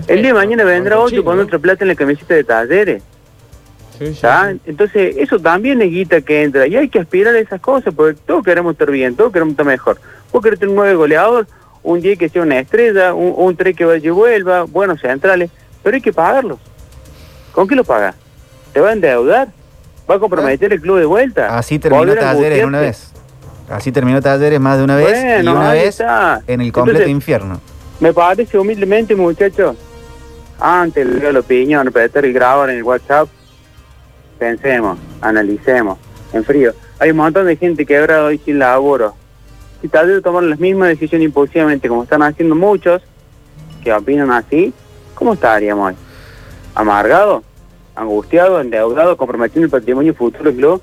[0.07, 3.03] El día de mañana vendrá otro con otra plata en la camiseta de talleres.
[4.65, 6.65] Entonces, eso también es guita que entra.
[6.65, 9.65] Y hay que aspirar a esas cosas, porque todos queremos estar bien, todos queremos estar
[9.65, 9.99] mejor.
[10.31, 11.47] Vos querés tener un nueve goleador,
[11.83, 15.51] un día que sea una estrella, un, un tres que vaya y vuelva, buenos centrales,
[15.83, 16.57] pero hay que pagarlos.
[17.51, 18.15] ¿Con qué lo pagas?
[18.73, 19.49] ¿Te va a endeudar?
[20.09, 21.57] ¿Va a comprometer el club de vuelta?
[21.57, 23.11] Así terminó ¿Volver a Talleres una vez.
[23.69, 26.41] Así terminó Talleres más de una vez y una vez está.
[26.47, 27.59] en el completo Entonces, infierno.
[27.99, 29.75] Me parece humildemente, muchachos,
[30.59, 33.27] antes de la opinión, apretar y grabar en el WhatsApp,
[34.39, 35.97] pensemos, analicemos,
[36.31, 36.73] en frío.
[36.99, 39.15] Hay un montón de gente quebrada hoy sin laburo.
[39.81, 43.01] si Talleres tomaron las mismas decisiones impulsivamente como están haciendo muchos
[43.83, 44.73] que opinan así,
[45.13, 45.95] ¿cómo estaríamos hoy?
[46.75, 47.43] ¿Amargado?
[47.97, 48.61] ¿Angustiado?
[48.61, 49.17] ¿Endeudado?
[49.17, 50.81] ¿Comprometiendo el patrimonio futuro del club?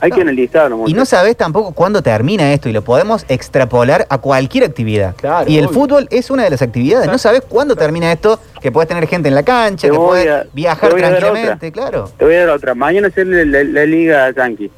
[0.00, 0.84] Hay que analizarlo.
[0.86, 5.16] Y no sabes tampoco cuándo termina esto y lo podemos extrapolar a cualquier actividad.
[5.16, 5.74] Claro, y el obvio.
[5.74, 7.08] fútbol es una de las actividades.
[7.08, 10.28] No sabes cuándo termina esto, que puedes tener gente en la cancha, Te que puedes
[10.30, 12.08] a- viajar tranquilamente, claro.
[12.16, 12.74] Te voy a dar otra.
[12.76, 14.70] Mañana sale la, la Liga Yankee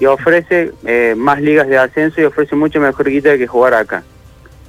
[0.00, 4.02] y ofrece eh, más ligas de ascenso y ofrece mucho mejor guita que jugar acá.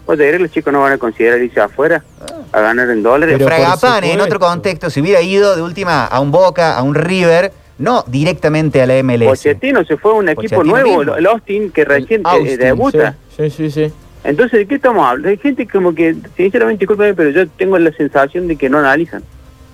[0.10, 2.04] ¿Vos te crees que los chicos no van a considerar irse afuera
[2.52, 3.36] a ganar en dólares?
[3.38, 6.96] Pero Fragapane, en otro contexto, si hubiera ido de última a un Boca, a un
[6.96, 9.28] River, no directamente a la MLS.
[9.28, 11.16] Pochettino se fue a un equipo Pochettino nuevo, mismo.
[11.16, 13.18] el Austin, que recién eh, Austin, debuta.
[13.38, 13.94] Sí, sí, sí.
[14.24, 15.30] Entonces, ¿de qué estamos hablando?
[15.30, 19.22] Hay gente como que, sinceramente, discúlpame, pero yo tengo la sensación de que no analizan.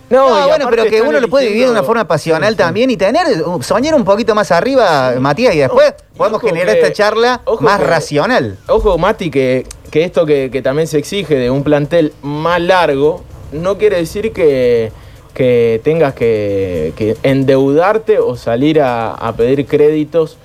[0.09, 3.25] No, bueno, pero que uno lo puede vivir de una forma pasional también y tener,
[3.61, 7.85] soñar un poquito más arriba, Matías, y después podemos generar que- esta charla más que-
[7.85, 8.57] racional.
[8.67, 13.23] Ojo, Mati, que, que esto que, que también se exige de un plantel más largo,
[13.51, 14.91] no quiere decir que,
[15.33, 20.37] que tengas que, que endeudarte o salir a, a pedir créditos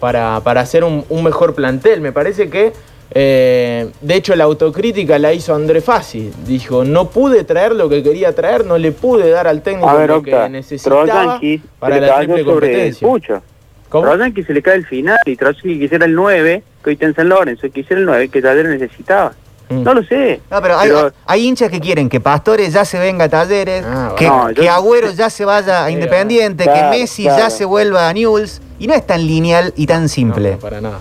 [0.00, 2.00] para, para hacer un, un mejor plantel.
[2.00, 2.72] Me parece que,
[3.10, 6.30] eh, de hecho, la autocrítica la hizo André Fassi.
[6.46, 10.08] Dijo, no pude traer lo que quería traer, no le pude dar al técnico ver,
[10.10, 11.40] lo Octa, que necesitaba
[11.78, 13.06] para la triple competencia.
[13.08, 13.42] pucho.
[13.90, 17.14] Troyansky se le cae el final y Troyansky quisiera el 9, que hoy está en
[17.14, 19.32] San Lorenzo, quisiera el 9 que Talleres necesitaba.
[19.68, 19.82] Mm.
[19.84, 20.40] No lo sé.
[20.50, 20.90] No, pero hay,
[21.26, 23.84] hay hinchas que quieren que Pastores ya se venga a Talleres,
[24.16, 27.38] que, no, yo- que Agüero ya se vaya a Independiente, claro, que Messi claro.
[27.44, 30.56] ya se vuelva a Newell's, y no es tan lineal y tan simple.
[30.60, 30.98] para nada.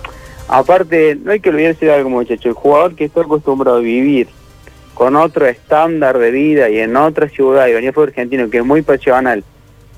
[0.53, 2.45] Aparte, no hay que olvidarse de algo, muchachos.
[2.45, 4.27] El jugador que está acostumbrado a vivir
[4.93, 8.65] con otro estándar de vida y en otra ciudad, y venía fue argentino, que es
[8.65, 9.43] muy pasional.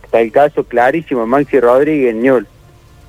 [0.01, 2.47] Está el caso clarísimo de Maxi Rodríguez en Newell.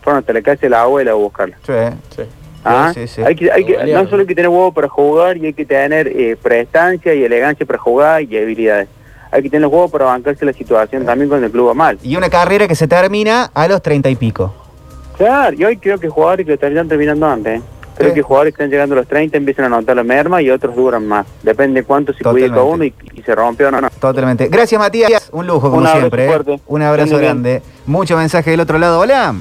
[0.02, 1.56] Fueron hasta la casa de la abuela a buscarla.
[1.64, 1.72] Sí,
[2.16, 2.22] sí.
[2.64, 2.90] ¿Ah?
[2.92, 3.22] Sí, sí.
[3.22, 5.64] Hay que, hay que, no solo hay que tener huevo para jugar, y hay que
[5.64, 8.88] tener eh, prestancia y elegancia para jugar y habilidades.
[9.30, 11.96] Hay que tener los huevos para bancarse la situación también cuando el club va mal.
[12.02, 14.52] Y una carrera que se termina a los treinta y pico.
[15.18, 17.60] Claro, y hoy creo que jugadores que están terminando antes.
[17.60, 17.62] ¿eh?
[17.96, 20.50] Creo que jugadores que están llegando a los 30 empiezan a notar la merma y
[20.50, 21.26] otros duran más.
[21.42, 23.80] Depende cuánto se cuide cada uno y, y se rompe o no.
[23.80, 23.88] no.
[23.88, 24.48] Totalmente.
[24.48, 25.30] Gracias, Matías.
[25.32, 26.26] Un lujo, como Un siempre.
[26.30, 26.60] ¿eh?
[26.66, 27.42] Un abrazo Ande bien.
[27.42, 27.62] grande.
[27.86, 29.00] Mucho mensaje del otro lado.
[29.00, 29.34] Hola.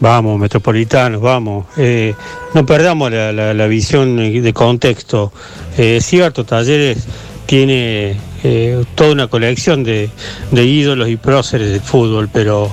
[0.00, 1.66] Vamos, metropolitanos, vamos.
[1.76, 2.14] Eh,
[2.54, 5.32] no perdamos la, la- la visión de contexto.
[5.78, 7.06] Eh, es cierto, Talleres
[7.46, 10.10] tiene eh, toda una colección de,
[10.52, 12.70] ídolos y próceres del fútbol, pero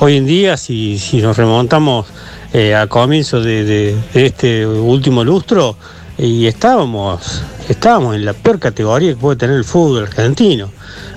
[0.00, 2.06] hoy en día, si, nos remontamos
[2.52, 5.76] eh, a comienzos de, de- de este último lustro,
[6.18, 10.70] y estábamos, estábamos en la peor categoría que puede tener el fútbol argentino.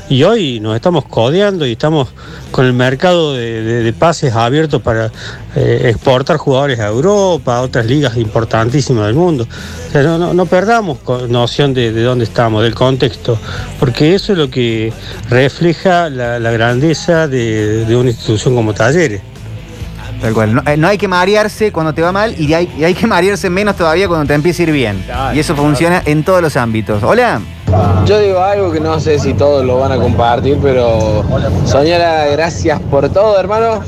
[0.08, 2.10] Y hoy nos estamos codeando y estamos
[2.52, 5.12] con el mercado de, de- de pases abiertos para
[5.56, 9.48] eh, exportar jugadores a Europa, a otras ligas importantísimas del mundo.
[9.88, 13.40] O sea, no, no- no perdamos noción de, de dónde estamos, del contexto,
[13.80, 14.94] porque eso es lo que
[15.28, 19.22] refleja la, la grandeza de, una institución como Talleres.
[20.22, 20.54] Tal cual.
[20.54, 23.08] No, eh, no hay que marearse cuando te va mal y hay, y hay que
[23.08, 25.04] marearse menos todavía cuando te empieza a ir bien.
[25.34, 27.02] y eso funciona en todos los ámbitos.
[27.02, 27.42] Hola.
[28.06, 31.24] Yo digo algo que no sé si todos lo van a compartir, pero
[31.66, 33.82] Soñora, gracias por todo, hermano.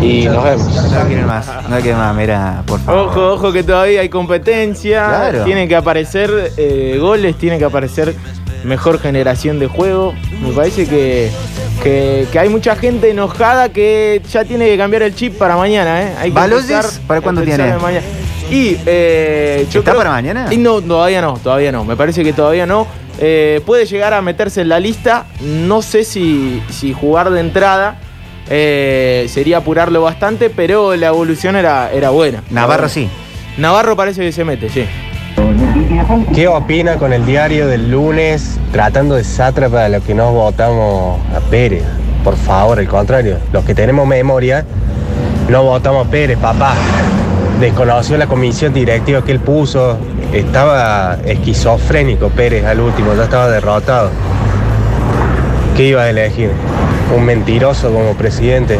[0.00, 0.90] Y nos vemos.
[0.92, 3.08] No quieren más, no quieren más, mira, por favor.
[3.08, 5.44] Ojo, ojo que todavía hay competencia, Claro.
[5.44, 8.14] tiene que aparecer eh, goles, tiene que aparecer
[8.64, 10.14] mejor generación de juego.
[10.42, 11.30] Me parece que,
[11.82, 16.02] que, que hay mucha gente enojada que ya tiene que cambiar el chip para mañana.
[16.02, 16.12] ¿eh?
[16.18, 16.34] Hay que
[17.06, 17.74] ¿Para cuándo tiene?
[18.50, 20.46] Y eh, yo ¿Está creo- para mañana?
[20.50, 21.84] Y no, todavía no, todavía no.
[21.84, 22.86] Me parece que todavía no.
[23.20, 25.26] Eh, puede llegar a meterse en la lista.
[25.42, 27.98] No sé si, si jugar de entrada.
[28.52, 32.42] eh, sería apurarlo bastante, pero la evolución era, era buena.
[32.50, 33.08] Navarro sí.
[33.58, 34.86] Navarro parece que se mete, sí.
[36.34, 41.20] ¿Qué opina con el diario del lunes tratando de sátrapa de lo que nos votamos
[41.36, 41.84] a Pérez?
[42.24, 44.64] Por favor, al contrario, los que tenemos memoria,
[45.48, 46.74] no votamos a Pérez, papá.
[47.60, 49.96] Desconoció la comisión directiva que él puso,
[50.32, 54.10] estaba esquizofrénico Pérez al último, ya estaba derrotado.
[55.76, 56.50] ¿Qué iba a elegir?
[57.14, 58.78] ¿Un mentiroso como presidente?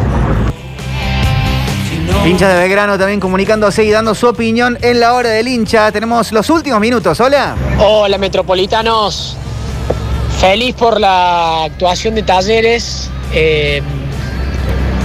[2.25, 5.91] Hincha de Belgrano también comunicándose y dando su opinión en la hora del hincha.
[5.91, 7.19] Tenemos los últimos minutos.
[7.19, 7.55] Hola.
[7.79, 9.35] Hola Metropolitanos,
[10.39, 13.81] feliz por la actuación de Talleres, eh,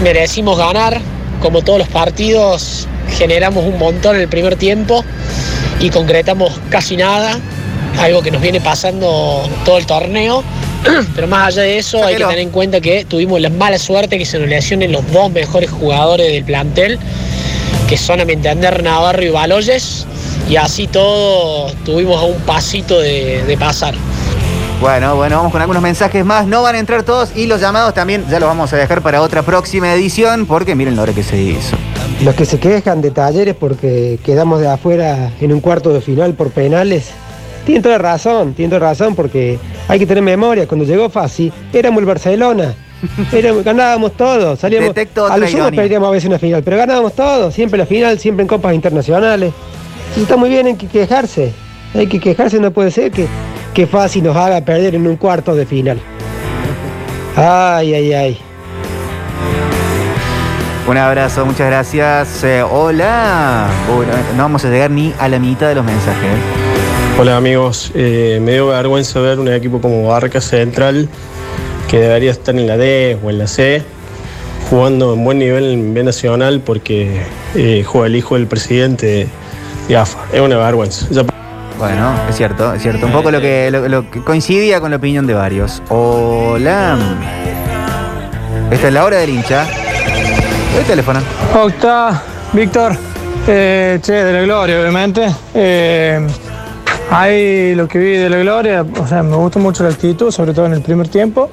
[0.02, 1.00] merecimos ganar,
[1.40, 2.86] como todos los partidos
[3.16, 5.04] generamos un montón en el primer tiempo
[5.80, 7.38] y concretamos casi nada,
[7.98, 10.42] algo que nos viene pasando todo el torneo,
[11.14, 14.18] pero más allá de eso hay que tener en cuenta que tuvimos la mala suerte
[14.18, 16.98] que se nos lesionen los dos mejores jugadores del plantel
[17.88, 20.06] que son a mi entender Navarro y Baloyes,
[20.48, 23.94] y así todo tuvimos a un pasito de, de pasar.
[24.80, 26.46] Bueno, bueno, vamos con algunos mensajes más.
[26.46, 29.22] No van a entrar todos y los llamados también ya los vamos a dejar para
[29.22, 31.76] otra próxima edición porque miren la hora que se hizo.
[32.22, 36.34] Los que se quejan de talleres porque quedamos de afuera en un cuarto de final
[36.34, 37.10] por penales,
[37.64, 39.58] tienen toda razón, tienen toda razón porque
[39.88, 40.68] hay que tener memoria.
[40.68, 42.74] Cuando llegó Fasi, éramos el Barcelona.
[43.32, 45.82] Éramos- ganábamos todo, salíamos Detecto a otra lo sumo ironía.
[45.82, 49.52] perdíamos a veces una final, pero ganábamos todo, siempre la final, siempre en copas internacionales.
[50.16, 51.52] Y está muy bien, hay que quejarse.
[51.94, 53.26] Hay que quejarse, no puede ser que,
[53.76, 56.00] que Fasi nos haga perder en un cuarto de final.
[57.36, 58.38] Ay, ay, ay.
[60.88, 62.42] Un abrazo, muchas gracias.
[62.42, 63.66] Eh, hola.
[63.94, 66.30] Uy, no, vamos a llegar ni a la mitad de los mensajes.
[67.20, 71.10] Hola amigos, Eh, me dio vergüenza ver un equipo como Barca Central
[71.90, 73.82] que debería estar en la D o en la C
[74.70, 77.20] jugando en buen nivel en B Nacional porque
[77.54, 79.28] eh, juega el hijo del presidente
[79.86, 80.18] de AFA.
[80.32, 81.06] Es una vergüenza.
[81.10, 81.24] Ya-
[81.78, 83.06] Bueno, es cierto, es cierto.
[83.06, 85.82] Un poco lo que, lo, que coincidía con la opinión de varios.
[85.90, 86.96] Hola.
[88.70, 89.66] Esta es la hora del hincha.
[90.78, 91.20] El teléfono.
[91.54, 92.22] Octa,
[92.52, 92.96] Víctor,
[93.46, 95.26] eh, che, de la gloria, obviamente.
[95.54, 96.26] Eh,
[97.10, 100.52] ahí lo que vi de la gloria, o sea, me gustó mucho la actitud, sobre
[100.54, 101.50] todo en el primer tiempo.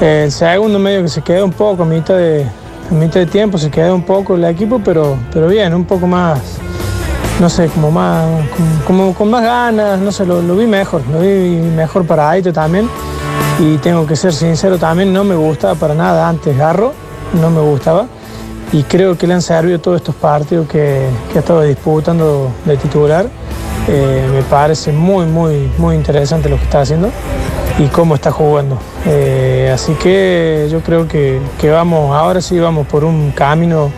[0.00, 2.46] Eh, el segundo medio que se quedó un poco a mitad de,
[2.90, 6.38] mitad de tiempo, se quedó un poco el equipo, pero, pero bien, un poco más,
[7.40, 8.26] no sé, como más,
[8.86, 12.52] como, con más ganas, no sé, lo, lo vi mejor, lo vi mejor para Aito
[12.52, 12.88] también.
[13.58, 16.92] Y tengo que ser sincero también, no me gustaba para nada antes Garro,
[17.40, 18.06] no me gustaba.
[18.72, 22.76] Y creo que le han servido todos estos partidos que, que ha estado disputando de
[22.76, 23.26] titular.
[23.88, 27.10] Eh, me parece muy, muy, muy interesante lo que está haciendo
[27.78, 28.78] y cómo está jugando.
[29.06, 33.90] Eh, así que yo creo que, que vamos, ahora sí vamos por un camino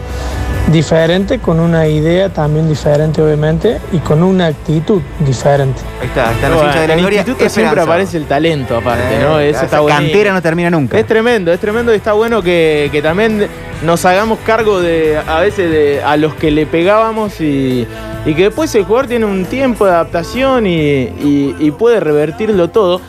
[0.73, 5.81] diferente, con una idea también diferente obviamente y con una actitud diferente.
[6.01, 7.21] Ahí está, están los Bueno, hinchas de la en el gloria.
[7.21, 9.41] instituto siempre aparece el talento aparte, Eh, ¿no?
[9.41, 10.99] Eso está cantera no termina nunca.
[10.99, 13.47] Es tremendo, es tremendo y está bueno que, que también
[13.83, 17.87] nos hagamos cargo de a veces de a los que le pegábamos y,
[18.27, 22.69] y que después el jugador tiene un tiempo de adaptación y, y- y puede revertirlo
[22.69, 23.01] todo.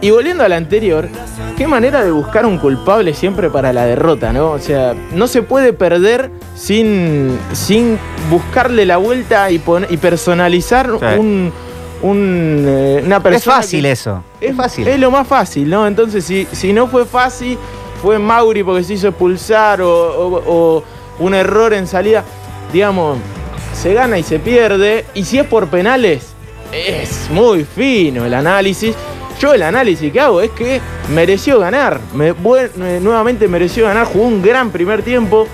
[0.00, 1.08] Y volviendo al anterior,
[1.56, 4.52] qué manera de buscar un culpable siempre para la derrota, ¿no?
[4.52, 7.98] O sea, no se puede perder sin, sin
[8.30, 11.52] buscarle la vuelta y, personalizar un,
[12.02, 13.36] un, eh, una persona.
[13.38, 14.22] Es fácil eso.
[14.40, 14.86] Es fácil.
[14.86, 15.84] es lo más fácil, ¿no?
[15.86, 17.58] Entonces, si, si no fue fácil,
[18.00, 20.84] fue Mauri porque se hizo expulsar o, o- o
[21.18, 22.22] un error en salida,
[22.72, 23.18] digamos,
[23.74, 25.06] se gana y se pierde.
[25.14, 26.22] Y si es por penales,
[26.72, 28.94] es muy fino el análisis.
[29.40, 30.80] Yo el análisis que hago es que
[31.14, 32.00] mereció ganar.
[32.14, 32.34] Me-
[33.00, 35.46] nuevamente mereció ganar, jugó un gran primer tiempo.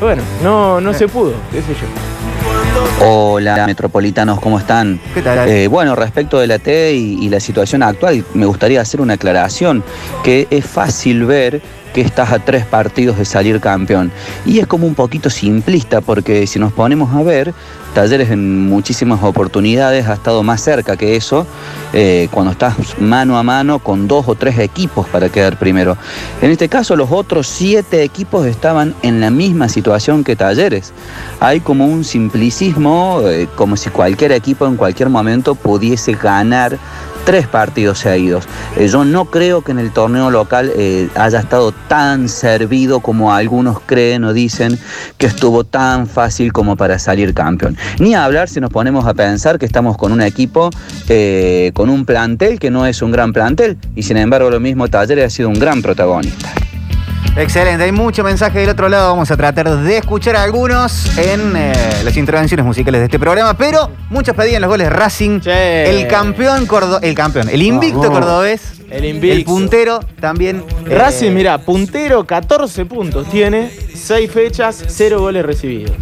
[0.00, 3.06] Bueno, no, no se pudo, qué sé yo.
[3.06, 5.00] Hola metropolitanos, ¿cómo están?
[5.14, 5.48] ¿Qué tal?
[5.48, 9.14] Eh, bueno, respecto de la T y, y la situación actual, me gustaría hacer una
[9.14, 9.82] aclaración,
[10.22, 11.62] que es fácil ver
[11.94, 14.12] que estás a tres partidos de salir campeón.
[14.44, 17.54] Y es como un poquito simplista, porque si nos ponemos a ver,
[17.94, 21.46] Talleres en muchísimas oportunidades ha estado más cerca que eso,
[21.92, 25.96] eh, cuando estás mano a mano con dos o tres equipos para quedar primero.
[26.42, 30.92] En este caso, los otros siete equipos estaban en la misma situación que Talleres.
[31.38, 36.76] Hay como un simplicismo, eh, como si cualquier equipo en cualquier momento pudiese ganar
[37.24, 38.46] tres partidos seguidos.
[38.76, 43.32] Eh, yo no creo que en el torneo local eh, haya estado tan servido como
[43.32, 44.78] algunos creen o dicen
[45.18, 47.76] que estuvo tan fácil como para salir campeón.
[47.98, 50.70] Ni hablar si nos ponemos a pensar que estamos con un equipo,
[51.08, 54.88] eh, con un plantel que no es un gran plantel y sin embargo lo mismo
[54.88, 56.63] Talleres ha sido un gran protagonista.
[57.36, 59.08] Excelente, hay mucho mensaje del otro lado.
[59.10, 61.72] Vamos a tratar de escuchar algunos en eh,
[62.04, 65.40] las intervenciones musicales de este programa, pero muchos pedían los goles Racing.
[65.44, 68.20] El campeón cordo el campeón, el invicto Vamos.
[68.20, 68.60] cordobés.
[68.88, 69.36] El invicto.
[69.36, 70.62] El puntero también.
[70.88, 75.96] eh, Racing, mira, puntero, 14 puntos tiene, 6 fechas, 0 goles recibidos.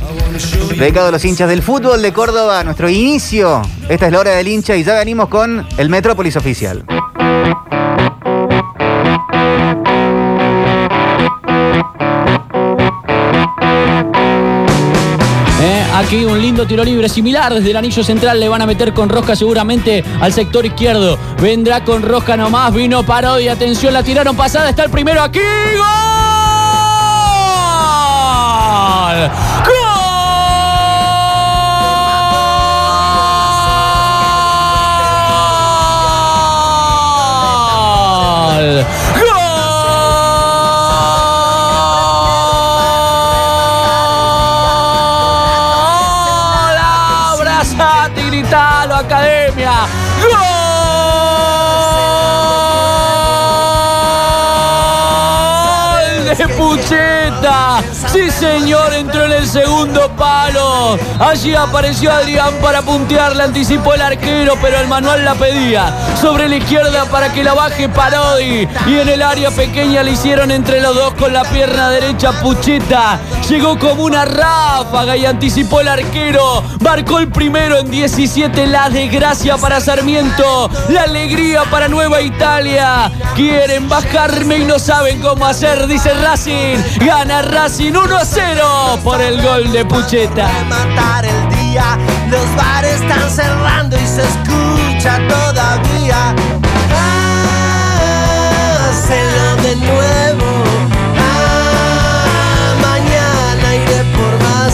[0.77, 3.63] Dedicado a los hinchas del fútbol de Córdoba, nuestro inicio.
[3.89, 6.85] Esta es la hora del hincha y ya venimos con el Metrópolis oficial.
[16.13, 18.39] Aquí un lindo tiro libre similar desde el anillo central.
[18.39, 21.19] Le van a meter con rosca seguramente al sector izquierdo.
[21.41, 22.75] Vendrá con rosca nomás.
[22.75, 23.53] Vino parodia.
[23.53, 24.69] Atención, la tiraron pasada.
[24.69, 25.39] Está el primero aquí.
[25.39, 25.87] ¡Gol!
[29.65, 29.92] ¡Gol!
[56.39, 57.81] De Pucheta!
[58.11, 60.99] Sí, señor, entró en el segundo palo.
[61.19, 65.93] Allí apareció Adrián para puntearla, anticipó el arquero, pero el manual la pedía.
[66.21, 68.67] Sobre la izquierda para que la baje Parodi.
[68.87, 73.19] Y en el área pequeña le hicieron entre los dos con la pierna derecha Pucheta.
[73.49, 76.63] Llegó como una ráfaga y anticipó el arquero.
[76.81, 78.67] Marcó el primero en 17.
[78.69, 80.71] La desgracia para Sarmiento.
[80.89, 83.11] La alegría para Nueva Italia.
[83.35, 86.79] Quieren bajarme y no saben cómo hacer, dice Racing.
[87.05, 90.49] Gana Racing 1 a 0 por el gol de Pucheta.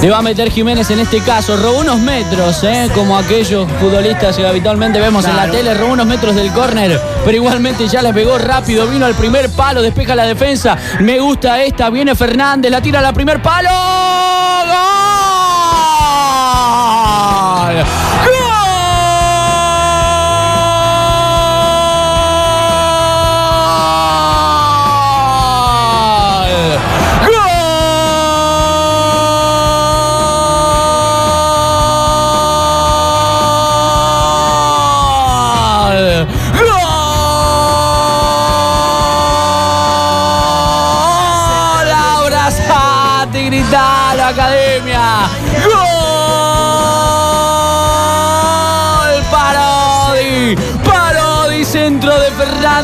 [0.01, 1.57] Le va a meter Jiménez en este caso.
[1.57, 2.89] Robó unos metros, ¿eh?
[2.95, 5.75] como aquellos futbolistas que habitualmente vemos en la tele.
[5.75, 8.87] Robó unos metros del córner, pero igualmente ya le pegó rápido.
[8.87, 10.77] Vino al primer palo, despeja la defensa.
[11.01, 11.91] Me gusta esta.
[11.91, 14.18] Viene Fernández, la tira al primer palo.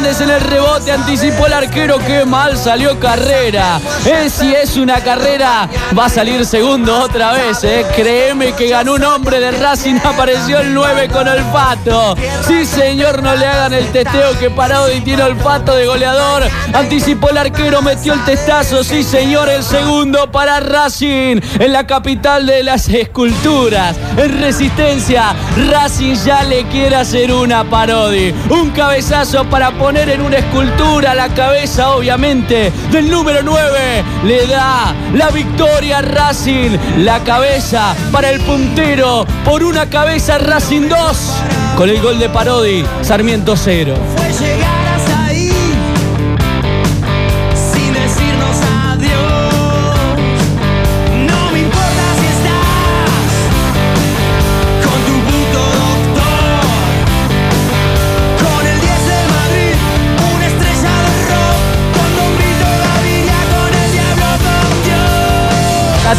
[0.02, 0.90] En el rebote.
[0.90, 1.98] Anticipó el arquero.
[2.04, 3.78] ¡Qué mal salió carrera!
[4.04, 7.62] Eh, si es una carrera, va a salir segundo otra vez.
[7.62, 7.86] Eh.
[7.94, 9.94] Créeme que ganó un hombre de Racing.
[10.04, 12.16] Apareció el 9 con olfato.
[12.44, 16.42] Sí, señor, no le hagan el testeo que Parodi tiene olfato de goleador.
[16.72, 18.82] Anticipó el arquero, metió el testazo.
[18.82, 21.40] Sí, señor, el segundo para Racing.
[21.60, 23.96] En la capital de las esculturas.
[24.16, 25.36] En resistencia,
[25.70, 28.34] Racing ya le quiere hacer una Parodi.
[28.50, 34.02] Un cabezazo para poner en una escultura la cabeza, obviamente, del número 9.
[34.24, 36.78] Le da la victoria a Racing.
[37.00, 39.26] La cabeza para el puntero.
[39.44, 41.32] Por una cabeza Racing 2.
[41.76, 44.23] Con el gol de Parodi, Sarmiento 0.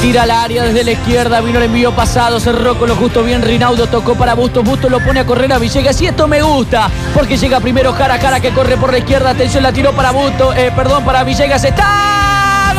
[0.05, 3.41] Tira al área desde la izquierda, vino el envío pasado, cerró con lo justo bien,
[3.41, 6.91] Rinaudo tocó para Bustos, Bustos lo pone a correr a Villegas y esto me gusta,
[7.11, 10.11] porque llega primero cara a cara que corre por la izquierda, atención, la tiró para
[10.11, 12.71] Bustos, eh, perdón, para Villegas, está.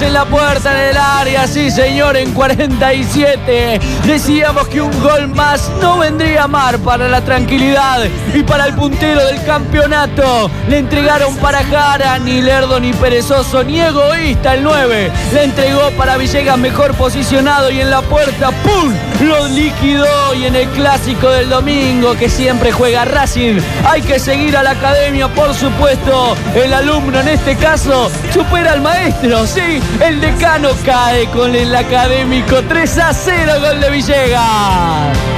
[0.00, 3.80] En la puerta en el área, sí señor, en 47.
[4.04, 8.02] Decíamos que un gol más no vendría mal para la tranquilidad
[8.34, 10.50] y para el puntero del campeonato.
[10.68, 15.12] Le entregaron para Jara, ni lerdo ni perezoso, ni egoísta el 9.
[15.32, 18.92] Le entregó para Villegas mejor posicionado y en la puerta, ¡pum!
[19.20, 23.60] Lo liquidó y en el clásico del domingo que siempre juega Racing.
[23.88, 26.36] Hay que seguir a la academia, por supuesto.
[26.54, 29.80] El alumno en este caso supera al maestro, sí.
[30.00, 35.33] El decano cae con el académico 3 a 0 gol de Villegas.